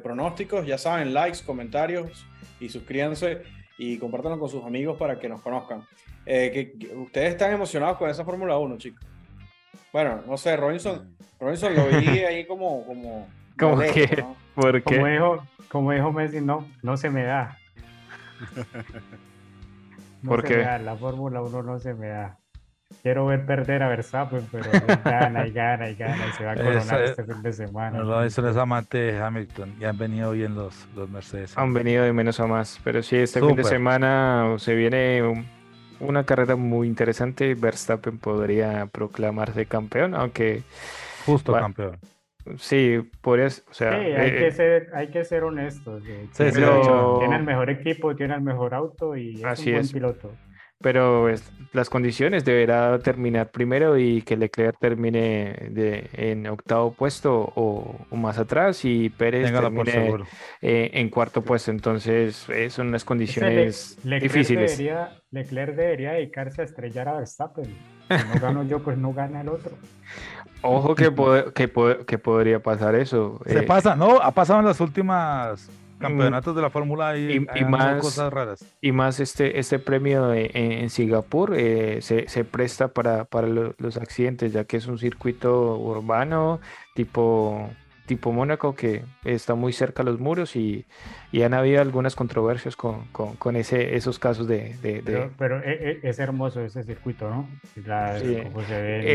pronósticos. 0.00 0.64
Ya 0.64 0.78
saben, 0.78 1.12
likes, 1.12 1.40
comentarios 1.44 2.24
y 2.60 2.68
suscríbanse 2.68 3.42
y 3.78 3.98
compártanlo 3.98 4.38
con 4.38 4.48
sus 4.48 4.64
amigos 4.64 4.96
para 4.96 5.18
que 5.18 5.28
nos 5.28 5.42
conozcan. 5.42 5.84
Eh, 6.24 6.72
que, 6.78 6.94
ustedes 6.94 7.32
están 7.32 7.52
emocionados 7.52 7.98
con 7.98 8.08
esa 8.08 8.24
Fórmula 8.24 8.56
1, 8.58 8.78
chicos. 8.78 9.15
Bueno, 9.92 10.20
no 10.26 10.36
sé, 10.36 10.56
Robinson, 10.56 11.16
Robinson 11.40 11.74
lo 11.74 11.86
vi 11.86 12.08
ahí 12.24 12.46
como. 12.46 12.84
como 12.84 13.28
¿Cómo 13.58 13.78
que? 13.78 14.24
¿Por 14.54 14.82
qué? 14.82 14.96
Como 14.96 15.06
dijo, 15.06 15.46
como 15.70 15.92
dijo 15.92 16.12
Messi, 16.12 16.40
no, 16.40 16.66
no 16.82 16.96
se 16.96 17.10
me 17.10 17.24
da. 17.24 17.56
No 20.22 20.30
¿Por 20.30 20.44
qué? 20.44 20.56
La 20.56 20.96
Fórmula 20.96 21.40
1 21.42 21.62
no 21.62 21.78
se 21.78 21.94
me 21.94 22.08
da. 22.08 22.38
Quiero 23.02 23.26
ver 23.26 23.44
perder 23.46 23.82
a 23.82 23.88
Verstappen, 23.88 24.46
pero 24.50 24.70
gana 25.04 25.46
y 25.46 25.52
gana 25.52 25.90
y 25.90 25.94
gana 25.94 26.26
y 26.28 26.32
se 26.32 26.44
va 26.44 26.52
a 26.52 26.56
coronar 26.56 27.02
este 27.02 27.24
fin 27.24 27.42
de 27.42 27.52
semana. 27.52 27.98
No, 27.98 28.22
eso 28.22 28.48
es 28.48 28.56
amante 28.56 28.98
de 28.98 29.18
Hamilton 29.20 29.74
y 29.78 29.84
han 29.84 29.98
venido 29.98 30.32
bien 30.32 30.54
los, 30.54 30.88
los 30.94 31.08
Mercedes. 31.08 31.56
Han 31.56 31.74
venido 31.74 32.04
de 32.04 32.12
menos 32.12 32.40
a 32.40 32.46
más, 32.46 32.80
pero 32.82 33.02
sí, 33.02 33.16
este 33.16 33.40
fin 33.40 33.54
de 33.54 33.64
semana 33.64 34.54
se 34.58 34.74
viene 34.74 35.22
una 36.00 36.24
carrera 36.24 36.56
muy 36.56 36.88
interesante. 36.88 37.54
Verstappen 37.54 38.18
podría 38.18 38.86
proclamarse 38.86 39.66
campeón, 39.66 40.14
aunque... 40.14 40.62
Justo 41.24 41.52
campeón. 41.52 41.98
Sí, 42.58 43.00
podría, 43.20 43.46
o 43.46 43.74
sea, 43.74 43.98
sí, 43.98 44.12
hay, 44.12 44.30
que 44.30 44.46
eh, 44.46 44.52
ser, 44.52 44.90
hay 44.94 45.08
que 45.08 45.24
ser 45.24 45.42
honestos. 45.42 46.04
Tiene 46.36 47.36
el 47.36 47.42
mejor 47.42 47.70
equipo, 47.70 48.14
tiene 48.14 48.34
el 48.34 48.42
mejor 48.42 48.72
auto 48.72 49.16
y 49.16 49.42
es 49.44 49.58
un 49.66 49.72
buen 49.72 49.88
piloto 49.88 50.30
pero 50.80 51.28
las 51.72 51.88
condiciones 51.90 52.44
deberá 52.44 52.98
terminar 52.98 53.50
primero 53.50 53.98
y 53.98 54.22
que 54.22 54.36
Leclerc 54.36 54.78
termine 54.78 55.68
de, 55.70 56.08
en 56.12 56.46
octavo 56.46 56.92
puesto 56.92 57.52
o, 57.54 57.96
más 58.10 58.38
atrás 58.38 58.84
y 58.84 59.10
Pérez 59.10 59.52
termine 59.52 60.24
eh, 60.60 60.90
en 60.94 61.08
cuarto 61.08 61.42
puesto. 61.42 61.70
Entonces, 61.70 62.48
eh, 62.48 62.70
son 62.70 62.88
unas 62.88 63.04
condiciones 63.04 63.98
difíciles. 64.02 64.78
Leclerc 65.30 65.76
debería 65.76 66.12
dedicarse 66.12 66.62
a 66.62 66.64
estrellar 66.64 67.08
a 67.08 67.14
Verstappen. 67.14 67.66
Si 68.08 68.14
no 68.14 68.40
gano 68.40 68.62
yo, 68.62 68.82
pues 68.82 68.96
no 68.96 69.12
gana 69.12 69.40
el 69.40 69.48
otro. 69.48 69.72
Ojo 70.62 70.94
que, 70.94 71.12
que, 71.54 72.04
que 72.06 72.18
podría 72.18 72.60
pasar 72.60 72.94
eso. 72.94 73.40
Se 73.46 73.60
eh, 73.60 73.62
pasa, 73.62 73.94
¿no? 73.94 74.20
Ha 74.20 74.32
pasado 74.32 74.60
en 74.60 74.66
las 74.66 74.80
últimas 74.80 75.70
campeonatos 75.98 76.54
de 76.54 76.62
la 76.62 76.70
Fórmula 76.70 77.16
y, 77.16 77.46
y, 77.54 77.64
más 77.64 78.00
cosas 78.00 78.32
raras. 78.32 78.64
Y 78.80 78.92
más 78.92 79.20
este, 79.20 79.58
este 79.58 79.78
premio 79.78 80.32
en, 80.32 80.90
Singapur 80.90 81.54
eh, 81.56 82.00
se, 82.02 82.28
se, 82.28 82.44
presta 82.44 82.88
para, 82.88 83.24
para 83.24 83.48
los 83.48 83.96
accidentes, 83.96 84.52
ya 84.52 84.64
que 84.64 84.76
es 84.76 84.86
un 84.86 84.98
circuito 84.98 85.76
urbano 85.78 86.60
tipo 86.94 87.70
tipo 88.06 88.32
Mónaco 88.32 88.74
que 88.74 89.04
está 89.24 89.54
muy 89.54 89.72
cerca 89.72 90.02
a 90.02 90.06
los 90.06 90.18
muros 90.18 90.56
y, 90.56 90.86
y 91.32 91.42
han 91.42 91.52
habido 91.54 91.80
algunas 91.80 92.14
controversias 92.16 92.76
con, 92.76 93.04
con, 93.06 93.56
ese, 93.56 93.96
esos 93.96 94.18
casos 94.18 94.46
de... 94.46 94.76
pero, 95.36 95.62
e, 95.62 96.00
e, 96.02 96.08
es 96.08 96.18
hermoso 96.18 96.60
ese 96.60 96.82
circuito, 96.84 97.28
¿no? 97.28 97.48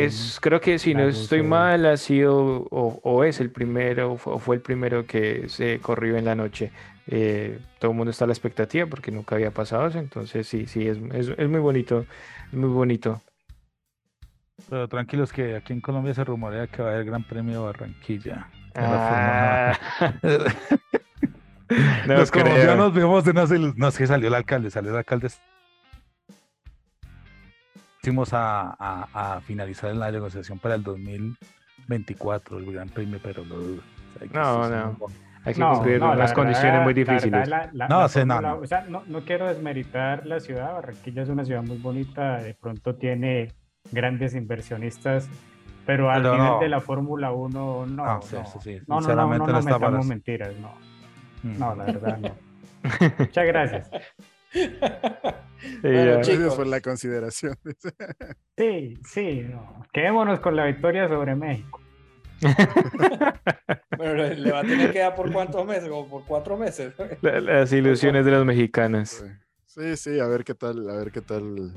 es, 0.05 0.39
creo 0.41 0.61
que 0.61 0.77
si 0.77 0.93
no 0.93 1.07
estoy 1.07 1.41
mal 1.41 1.85
ha 1.85 1.97
sido 1.97 2.67
o, 2.69 3.23
es 3.23 3.39
el 3.39 3.49
primero 3.49 4.17
o 4.23 4.39
fue 4.39 4.57
el 4.57 4.61
primero 4.61 5.05
que 5.05 5.49
se 5.49 5.79
corrió 5.79 6.17
en 6.17 6.25
la 6.25 6.35
noche. 6.35 6.71
Eh, 7.07 7.59
todo 7.79 7.91
el 7.91 7.97
mundo 7.97 8.11
está 8.11 8.25
a 8.25 8.27
la 8.27 8.33
expectativa 8.33 8.85
porque 8.85 9.11
nunca 9.11 9.35
había 9.35 9.51
pasado 9.51 9.87
eso, 9.87 9.99
entonces 9.99 10.47
sí, 10.47 10.67
sí, 10.67 10.87
es, 10.87 10.97
es, 11.13 11.29
es 11.35 11.49
muy 11.49 11.59
bonito, 11.59 12.05
es 12.51 12.53
muy 12.53 12.69
bonito. 12.69 13.21
Pero 14.69 14.87
tranquilos 14.87 15.33
que 15.33 15.55
aquí 15.55 15.73
en 15.73 15.81
Colombia 15.81 16.13
se 16.13 16.23
rumorea 16.23 16.67
que 16.67 16.81
va 16.81 16.89
a 16.89 16.93
haber 16.93 17.05
Gran 17.05 17.23
Premio 17.23 17.59
de 17.59 17.65
Barranquilla. 17.65 18.47
Ah. 18.75 19.77
no 22.07 22.15
nos 22.15 22.31
ya 22.31 22.75
nos 22.75 22.93
vemos 22.93 23.23
de 23.23 23.33
no 23.33 23.87
es 23.87 23.97
que 23.97 24.07
salió 24.07 24.27
el 24.27 24.35
alcalde, 24.35 24.69
salió 24.69 24.91
el 24.91 24.97
alcalde. 24.97 25.29
Hicimos 28.01 28.33
a, 28.33 28.75
a, 28.79 29.41
finalizar 29.41 29.95
la 29.95 30.11
negociación 30.11 30.57
para 30.57 30.75
el 30.75 30.83
2024, 30.83 32.57
el 32.57 32.73
Gran 32.73 32.89
Premio, 32.89 33.19
pero 33.21 33.45
no 33.45 33.55
No, 34.33 34.69
no. 34.69 34.97
Hay 35.43 35.53
que 35.55 35.61
cumplir 35.61 36.03
unas 36.03 36.33
condiciones 36.33 36.83
muy 36.83 36.93
difíciles. 36.93 37.49
no, 37.89 38.07
sé 38.09 38.25
nada. 38.25 38.55
O 38.55 38.65
sea, 38.65 38.85
no, 38.87 39.03
no 39.07 39.21
quiero 39.21 39.47
desmeritar 39.47 40.25
la 40.25 40.39
ciudad. 40.39 40.73
Barranquilla 40.73 41.23
es 41.23 41.29
una 41.29 41.45
ciudad 41.45 41.63
muy 41.63 41.77
bonita. 41.77 42.37
De 42.37 42.53
pronto 42.53 42.95
tiene 42.95 43.51
grandes 43.91 44.35
inversionistas 44.35 45.29
pero 45.91 46.09
al 46.09 46.21
final 46.21 46.59
de 46.61 46.69
la 46.69 46.79
Fórmula 46.79 47.33
1, 47.33 47.85
no. 47.85 48.05
Ah, 48.05 48.21
no, 48.31 48.61
sí, 48.61 48.77
no, 48.87 49.01
no, 49.01 49.13
no, 49.13 49.45
no, 49.45 49.61
metamos 49.61 50.05
mentiras, 50.05 50.55
no. 50.55 50.73
Mm. 51.43 51.59
No, 51.59 51.75
la 51.75 51.83
verdad, 51.83 52.17
no. 52.17 52.29
Muchas 53.19 53.45
gracias. 53.45 53.91
gracias 55.83 56.55
por 56.55 56.67
la 56.67 56.79
consideración. 56.79 57.57
sí, 58.57 58.97
sí, 59.03 59.45
no. 59.51 59.85
quedémonos 59.91 60.39
con 60.39 60.55
la 60.55 60.63
victoria 60.63 61.09
sobre 61.09 61.35
México. 61.35 61.81
Pero 63.97 64.13
le 64.15 64.49
va 64.49 64.59
a 64.59 64.63
tener 64.63 64.93
que 64.93 64.99
dar 64.99 65.13
por 65.13 65.29
cuántos 65.29 65.65
meses, 65.65 65.89
como 65.89 66.07
por 66.07 66.23
cuatro 66.23 66.55
meses. 66.55 66.93
Las 67.19 67.73
ilusiones 67.73 68.23
de 68.23 68.31
las 68.31 68.45
mexicanas. 68.45 69.25
Sí, 69.65 69.97
sí, 69.97 70.21
a 70.21 70.27
ver 70.27 70.45
qué 70.45 70.55
tal, 70.55 70.89
a 70.89 70.95
ver 70.95 71.11
qué 71.11 71.19
tal 71.19 71.73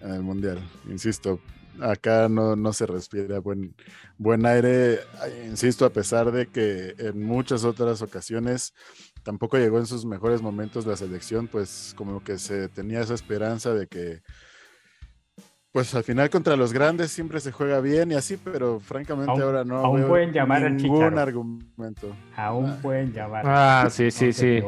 el 0.00 0.22
mundial. 0.22 0.58
Insisto, 0.88 1.40
acá 1.80 2.28
no, 2.28 2.56
no 2.56 2.72
se 2.72 2.86
respira 2.86 3.38
buen, 3.40 3.74
buen 4.18 4.46
aire, 4.46 5.00
insisto, 5.46 5.84
a 5.84 5.90
pesar 5.90 6.32
de 6.32 6.46
que 6.46 6.94
en 6.98 7.22
muchas 7.22 7.64
otras 7.64 8.02
ocasiones 8.02 8.74
tampoco 9.22 9.58
llegó 9.58 9.78
en 9.78 9.86
sus 9.86 10.04
mejores 10.04 10.42
momentos 10.42 10.86
la 10.86 10.96
selección, 10.96 11.48
pues 11.48 11.94
como 11.96 12.22
que 12.22 12.38
se 12.38 12.68
tenía 12.68 13.00
esa 13.00 13.14
esperanza 13.14 13.74
de 13.74 13.86
que 13.86 14.22
pues 15.72 15.92
al 15.96 16.04
final 16.04 16.30
contra 16.30 16.54
los 16.54 16.72
grandes 16.72 17.10
siempre 17.10 17.40
se 17.40 17.50
juega 17.50 17.80
bien 17.80 18.12
y 18.12 18.14
así, 18.14 18.36
pero 18.36 18.78
francamente 18.78 19.42
ahora 19.42 19.64
no 19.64 19.78
aún 19.78 20.04
pueden 20.06 20.32
llamar 20.32 20.70
ningún 20.70 21.18
argumento. 21.18 22.14
Aún 22.36 22.70
ah. 22.70 22.78
pueden 22.80 23.12
llamar. 23.12 23.42
Ah, 23.44 23.88
sí, 23.90 24.12
sí, 24.12 24.32
sí. 24.32 24.62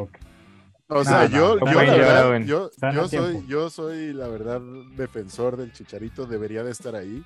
O 0.88 1.04
sea, 1.04 1.26
yo, 1.26 1.58
soy, 3.08 3.44
yo 3.48 3.70
soy 3.70 4.12
la 4.12 4.28
verdad 4.28 4.60
defensor 4.96 5.56
del 5.56 5.72
Chicharito, 5.72 6.26
debería 6.26 6.62
de 6.62 6.70
estar 6.70 6.94
ahí. 6.94 7.24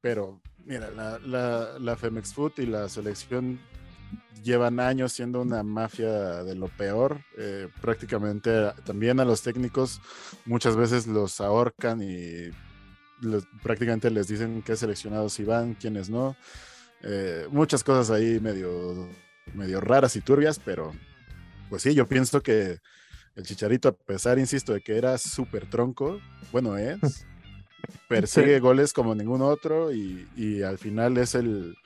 Pero, 0.00 0.40
mira, 0.64 0.90
la, 0.90 1.18
la, 1.18 1.78
la 1.78 1.96
Femex 1.96 2.34
Food 2.34 2.52
y 2.58 2.66
la 2.66 2.88
selección 2.88 3.58
llevan 4.42 4.80
años 4.80 5.12
siendo 5.12 5.40
una 5.40 5.62
mafia 5.62 6.44
de 6.44 6.54
lo 6.54 6.68
peor. 6.68 7.20
Eh, 7.36 7.68
prácticamente 7.80 8.50
también 8.84 9.20
a 9.20 9.24
los 9.24 9.42
técnicos 9.42 10.00
muchas 10.44 10.76
veces 10.76 11.06
los 11.06 11.40
ahorcan 11.40 12.02
y 12.02 12.50
prácticamente 13.62 14.10
les 14.10 14.28
dicen 14.28 14.62
qué 14.62 14.76
seleccionados 14.76 15.32
si 15.32 15.44
van, 15.44 15.74
quiénes 15.74 16.10
no. 16.10 16.36
Eh, 17.02 17.46
muchas 17.50 17.84
cosas 17.84 18.10
ahí 18.10 18.40
medio, 18.40 19.08
medio 19.54 19.80
raras 19.80 20.16
y 20.16 20.20
turbias, 20.20 20.58
pero 20.58 20.92
pues 21.68 21.82
sí, 21.82 21.94
yo 21.94 22.06
pienso 22.06 22.42
que 22.42 22.78
el 23.36 23.44
Chicharito, 23.44 23.88
a 23.88 23.92
pesar, 23.92 24.38
insisto, 24.38 24.72
de 24.72 24.80
que 24.80 24.96
era 24.96 25.16
súper 25.16 25.70
tronco, 25.70 26.20
bueno, 26.50 26.76
es, 26.76 27.24
persigue 28.08 28.58
goles 28.58 28.92
como 28.92 29.14
ningún 29.14 29.42
otro 29.42 29.92
y, 29.92 30.62
al 30.62 30.78
final 30.78 31.16
es 31.18 31.34
el, 31.34 31.76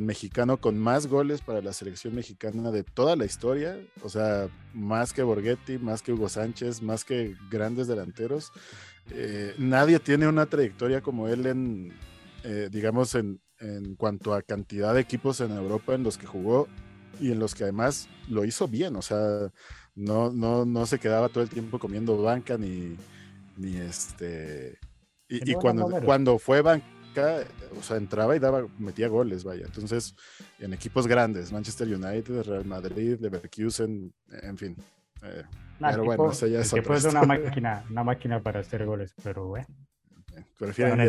mexicano 0.00 0.58
con 0.58 0.76
más 0.76 1.06
goles 1.06 1.40
para 1.40 1.62
la 1.62 1.72
selección 1.72 2.14
mexicana 2.14 2.70
de 2.70 2.82
toda 2.82 3.16
la 3.16 3.24
historia, 3.24 3.78
o 4.02 4.08
sea, 4.08 4.48
más 4.74 5.12
que 5.12 5.22
Borghetti, 5.22 5.78
más 5.78 6.02
que 6.02 6.12
Hugo 6.12 6.28
Sánchez, 6.28 6.82
más 6.82 7.04
que 7.04 7.36
grandes 7.50 7.86
delanteros. 7.86 8.52
Eh, 9.10 9.54
nadie 9.56 10.00
tiene 10.00 10.28
una 10.28 10.46
trayectoria 10.46 11.00
como 11.00 11.28
él 11.28 11.46
en, 11.46 11.94
eh, 12.44 12.68
digamos, 12.70 13.14
en, 13.14 13.40
en 13.60 13.94
cuanto 13.94 14.34
a 14.34 14.42
cantidad 14.42 14.92
de 14.92 15.00
equipos 15.00 15.40
en 15.40 15.52
Europa 15.52 15.94
en 15.94 16.02
los 16.02 16.18
que 16.18 16.26
jugó 16.26 16.68
y 17.20 17.32
en 17.32 17.38
los 17.38 17.54
que 17.54 17.64
además 17.64 18.08
lo 18.28 18.44
hizo 18.44 18.68
bien, 18.68 18.96
o 18.96 19.02
sea, 19.02 19.50
no, 19.94 20.30
no, 20.30 20.64
no 20.64 20.86
se 20.86 20.98
quedaba 20.98 21.28
todo 21.28 21.42
el 21.42 21.50
tiempo 21.50 21.78
comiendo 21.78 22.20
banca 22.22 22.56
ni, 22.56 22.96
ni 23.56 23.76
este... 23.76 24.78
Y, 25.30 25.52
cuando, 25.54 25.88
cuando 26.06 26.38
fue 26.38 26.62
banca, 26.62 27.44
o 27.78 27.82
sea, 27.82 27.98
entraba 27.98 28.34
y 28.34 28.38
daba, 28.38 28.66
metía 28.78 29.08
goles, 29.08 29.44
vaya. 29.44 29.66
Entonces, 29.66 30.14
en 30.58 30.72
equipos 30.72 31.06
grandes, 31.06 31.52
Manchester 31.52 31.86
United, 31.86 32.44
Real 32.44 32.64
Madrid, 32.64 33.18
Leverkusen, 33.20 34.10
en 34.30 34.56
fin. 34.56 34.76
Eh, 35.22 35.44
pero 35.78 36.04
bueno, 36.04 36.32
ya 36.32 36.60
es 36.60 36.72
una 37.04 37.22
máquina, 37.22 37.84
una 37.90 38.04
máquina 38.04 38.42
para 38.42 38.60
hacer 38.60 38.86
goles, 38.86 39.14
pero 39.22 39.46
bueno. 39.46 39.66
Prefieren 40.58 41.00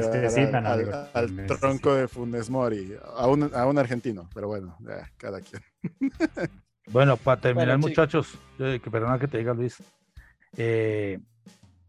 al, 0.66 1.10
al, 1.14 1.46
tronco 1.48 1.96
de 1.96 2.08
Funes 2.08 2.50
Mori, 2.50 2.96
a 3.16 3.28
un, 3.28 3.52
a 3.54 3.66
un 3.66 3.78
argentino, 3.78 4.30
pero 4.34 4.48
bueno, 4.48 4.78
cada 5.18 5.42
quien. 5.42 5.62
Bueno, 6.92 7.18
para 7.18 7.40
terminar, 7.40 7.78
muchachos, 7.78 8.40
que 8.58 8.80
perdona 8.80 9.20
que 9.20 9.28
te 9.28 9.38
diga 9.38 9.54
Luis. 9.54 9.78
Eh, 10.58 11.20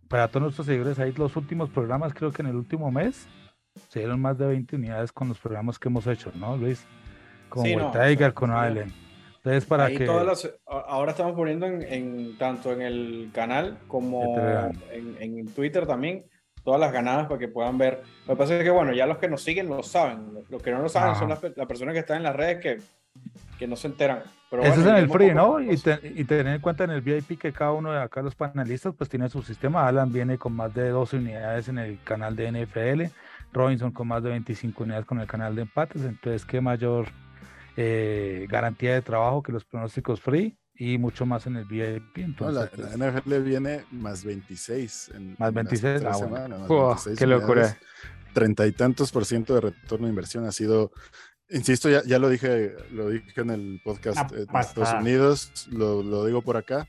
para 0.08 0.28
todos 0.28 0.42
nuestros 0.42 0.66
seguidores, 0.66 0.98
ahí 0.98 1.12
los 1.12 1.36
últimos 1.36 1.70
programas, 1.70 2.12
creo 2.12 2.32
que 2.32 2.42
en 2.42 2.48
el 2.48 2.56
último 2.56 2.90
mes, 2.90 3.26
se 3.88 4.00
dieron 4.00 4.20
más 4.20 4.36
de 4.36 4.46
20 4.46 4.76
unidades 4.76 5.10
con 5.10 5.28
los 5.28 5.38
programas 5.38 5.78
que 5.78 5.88
hemos 5.88 6.06
hecho, 6.06 6.32
¿no, 6.34 6.56
Luis? 6.56 6.84
Con 7.48 7.64
sí, 7.64 7.76
Tiger, 7.92 8.34
con 8.34 8.50
Allen. 8.50 8.92
Entonces, 9.36 9.64
para 9.64 9.88
que. 9.88 10.06
ahora 10.06 11.12
estamos 11.12 11.32
poniendo 11.34 11.66
en, 11.66 12.36
tanto 12.36 12.72
en 12.72 12.82
el 12.82 13.30
canal 13.32 13.78
como 13.88 14.36
en, 14.90 15.46
Twitter 15.54 15.86
también 15.86 16.24
todas 16.64 16.80
las 16.80 16.92
ganadas 16.92 17.26
para 17.26 17.38
que 17.38 17.48
puedan 17.48 17.78
ver. 17.78 18.02
Lo 18.26 18.34
que 18.34 18.38
pasa 18.38 18.56
es 18.56 18.62
que, 18.62 18.70
bueno, 18.70 18.92
ya 18.92 19.06
los 19.06 19.18
que 19.18 19.28
nos 19.28 19.42
siguen 19.42 19.68
lo 19.68 19.82
saben. 19.82 20.44
Los 20.48 20.62
que 20.62 20.70
no 20.70 20.80
lo 20.80 20.88
saben 20.88 21.14
son 21.16 21.28
las, 21.28 21.38
personas 21.38 21.94
que 21.94 22.00
están 22.00 22.18
en 22.18 22.22
las 22.24 22.36
redes 22.36 22.58
que, 22.60 22.78
que 23.58 23.66
no 23.66 23.76
se 23.76 23.88
enteran. 23.88 24.22
Pero 24.50 24.62
Eso 24.62 24.80
es 24.80 24.86
en 24.86 24.96
el 24.96 25.08
free, 25.08 25.32
¿no? 25.32 25.60
Y, 25.60 25.80
y, 26.14 26.24
tener 26.24 26.46
en 26.48 26.60
cuenta 26.60 26.84
en 26.84 26.90
el 26.90 27.02
VIP 27.02 27.38
que 27.38 27.52
cada 27.52 27.72
uno 27.72 27.92
de 27.92 28.00
acá, 28.00 28.20
los 28.20 28.34
panelistas, 28.34 28.94
pues 28.96 29.08
tiene 29.08 29.28
su 29.28 29.42
sistema. 29.42 29.86
Alan 29.86 30.12
viene 30.12 30.38
con 30.38 30.54
más 30.54 30.74
de 30.74 30.88
12 30.88 31.18
unidades 31.18 31.68
en 31.68 31.78
el 31.78 32.02
canal 32.02 32.34
de 32.34 32.50
NFL. 32.50 33.14
Robinson 33.52 33.92
con 33.92 34.08
más 34.08 34.22
de 34.22 34.30
25 34.30 34.82
unidades 34.82 35.06
con 35.06 35.20
el 35.20 35.26
canal 35.26 35.54
de 35.54 35.62
empates. 35.62 36.02
Entonces, 36.02 36.44
qué 36.44 36.60
mayor 36.60 37.06
eh, 37.76 38.46
garantía 38.48 38.94
de 38.94 39.02
trabajo 39.02 39.42
que 39.42 39.52
los 39.52 39.64
pronósticos 39.64 40.20
free 40.20 40.59
y 40.80 40.96
mucho 40.96 41.26
más 41.26 41.46
en 41.46 41.56
el 41.56 41.66
VIP. 41.66 42.16
Entonces, 42.16 42.70
la, 42.78 43.10
NFL 43.10 43.34
viene 43.40 43.84
más 43.90 44.24
26. 44.24 45.10
En, 45.14 45.36
más 45.38 45.52
26, 45.52 46.02
ah, 46.06 46.96
qué 47.18 47.26
locura. 47.26 47.76
Treinta 48.32 48.66
y 48.66 48.72
tantos 48.72 49.12
por 49.12 49.26
ciento 49.26 49.54
de 49.54 49.60
retorno 49.60 50.06
de 50.06 50.10
inversión 50.10 50.46
ha 50.46 50.52
sido, 50.52 50.90
insisto, 51.50 51.90
ya, 51.90 52.02
ya 52.04 52.18
lo 52.18 52.30
dije, 52.30 52.76
lo 52.92 53.10
dije 53.10 53.42
en 53.42 53.50
el 53.50 53.82
podcast 53.84 54.30
de 54.30 54.44
Estados 54.44 54.94
Unidos, 55.02 55.66
lo, 55.70 56.02
lo 56.02 56.24
digo 56.24 56.40
por 56.40 56.56
acá 56.56 56.88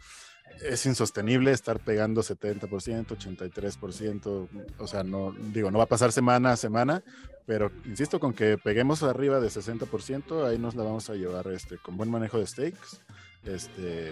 es 0.63 0.85
insostenible 0.85 1.51
estar 1.51 1.79
pegando 1.79 2.21
70%, 2.21 2.69
83%, 2.69 4.47
o 4.77 4.87
sea, 4.87 5.03
no 5.03 5.31
digo, 5.31 5.71
no 5.71 5.79
va 5.79 5.85
a 5.85 5.87
pasar 5.87 6.11
semana 6.11 6.51
a 6.51 6.57
semana, 6.57 7.03
pero 7.47 7.71
insisto 7.85 8.19
con 8.19 8.33
que 8.33 8.57
peguemos 8.57 9.01
arriba 9.01 9.39
de 9.39 9.47
60%, 9.47 10.45
ahí 10.45 10.59
nos 10.59 10.75
la 10.75 10.83
vamos 10.83 11.09
a 11.09 11.15
llevar 11.15 11.47
este 11.47 11.77
con 11.77 11.97
buen 11.97 12.11
manejo 12.11 12.37
de 12.37 12.45
stakes. 12.45 13.01
Este 13.43 14.11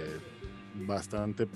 bastante 0.73 1.47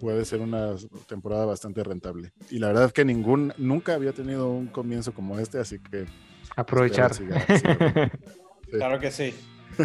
puede 0.00 0.24
ser 0.24 0.40
una 0.40 0.74
temporada 1.06 1.44
bastante 1.44 1.82
rentable. 1.82 2.32
Y 2.50 2.58
la 2.58 2.68
verdad 2.68 2.86
es 2.86 2.92
que 2.92 3.04
ningún 3.04 3.52
nunca 3.58 3.94
había 3.94 4.12
tenido 4.12 4.50
un 4.50 4.66
comienzo 4.66 5.12
como 5.12 5.38
este, 5.38 5.58
así 5.58 5.78
que 5.78 6.06
aprovechar. 6.56 7.12
Claro 8.70 8.98
que 8.98 9.12
sí. 9.12 9.32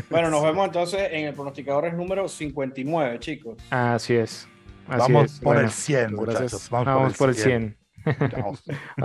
Bueno, 0.10 0.32
nos 0.32 0.42
vemos 0.42 0.66
entonces 0.66 1.10
en 1.12 1.28
el 1.28 1.36
pronosticador 1.36 1.94
número 1.94 2.28
59, 2.28 3.20
chicos. 3.20 3.58
Así 3.70 4.16
es. 4.16 4.48
Vamos 4.88 5.40
por 5.42 5.58
el 5.58 5.70
100, 5.70 6.16
muchachos. 6.16 6.70
Vamos, 6.72 7.16
por 7.16 7.30
el 7.30 7.36
100. 7.36 7.78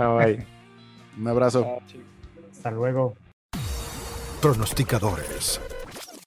Un 1.17 1.27
abrazo. 1.27 1.77
Hasta 2.51 2.71
luego. 2.71 3.13
Pronosticadores 4.41 5.61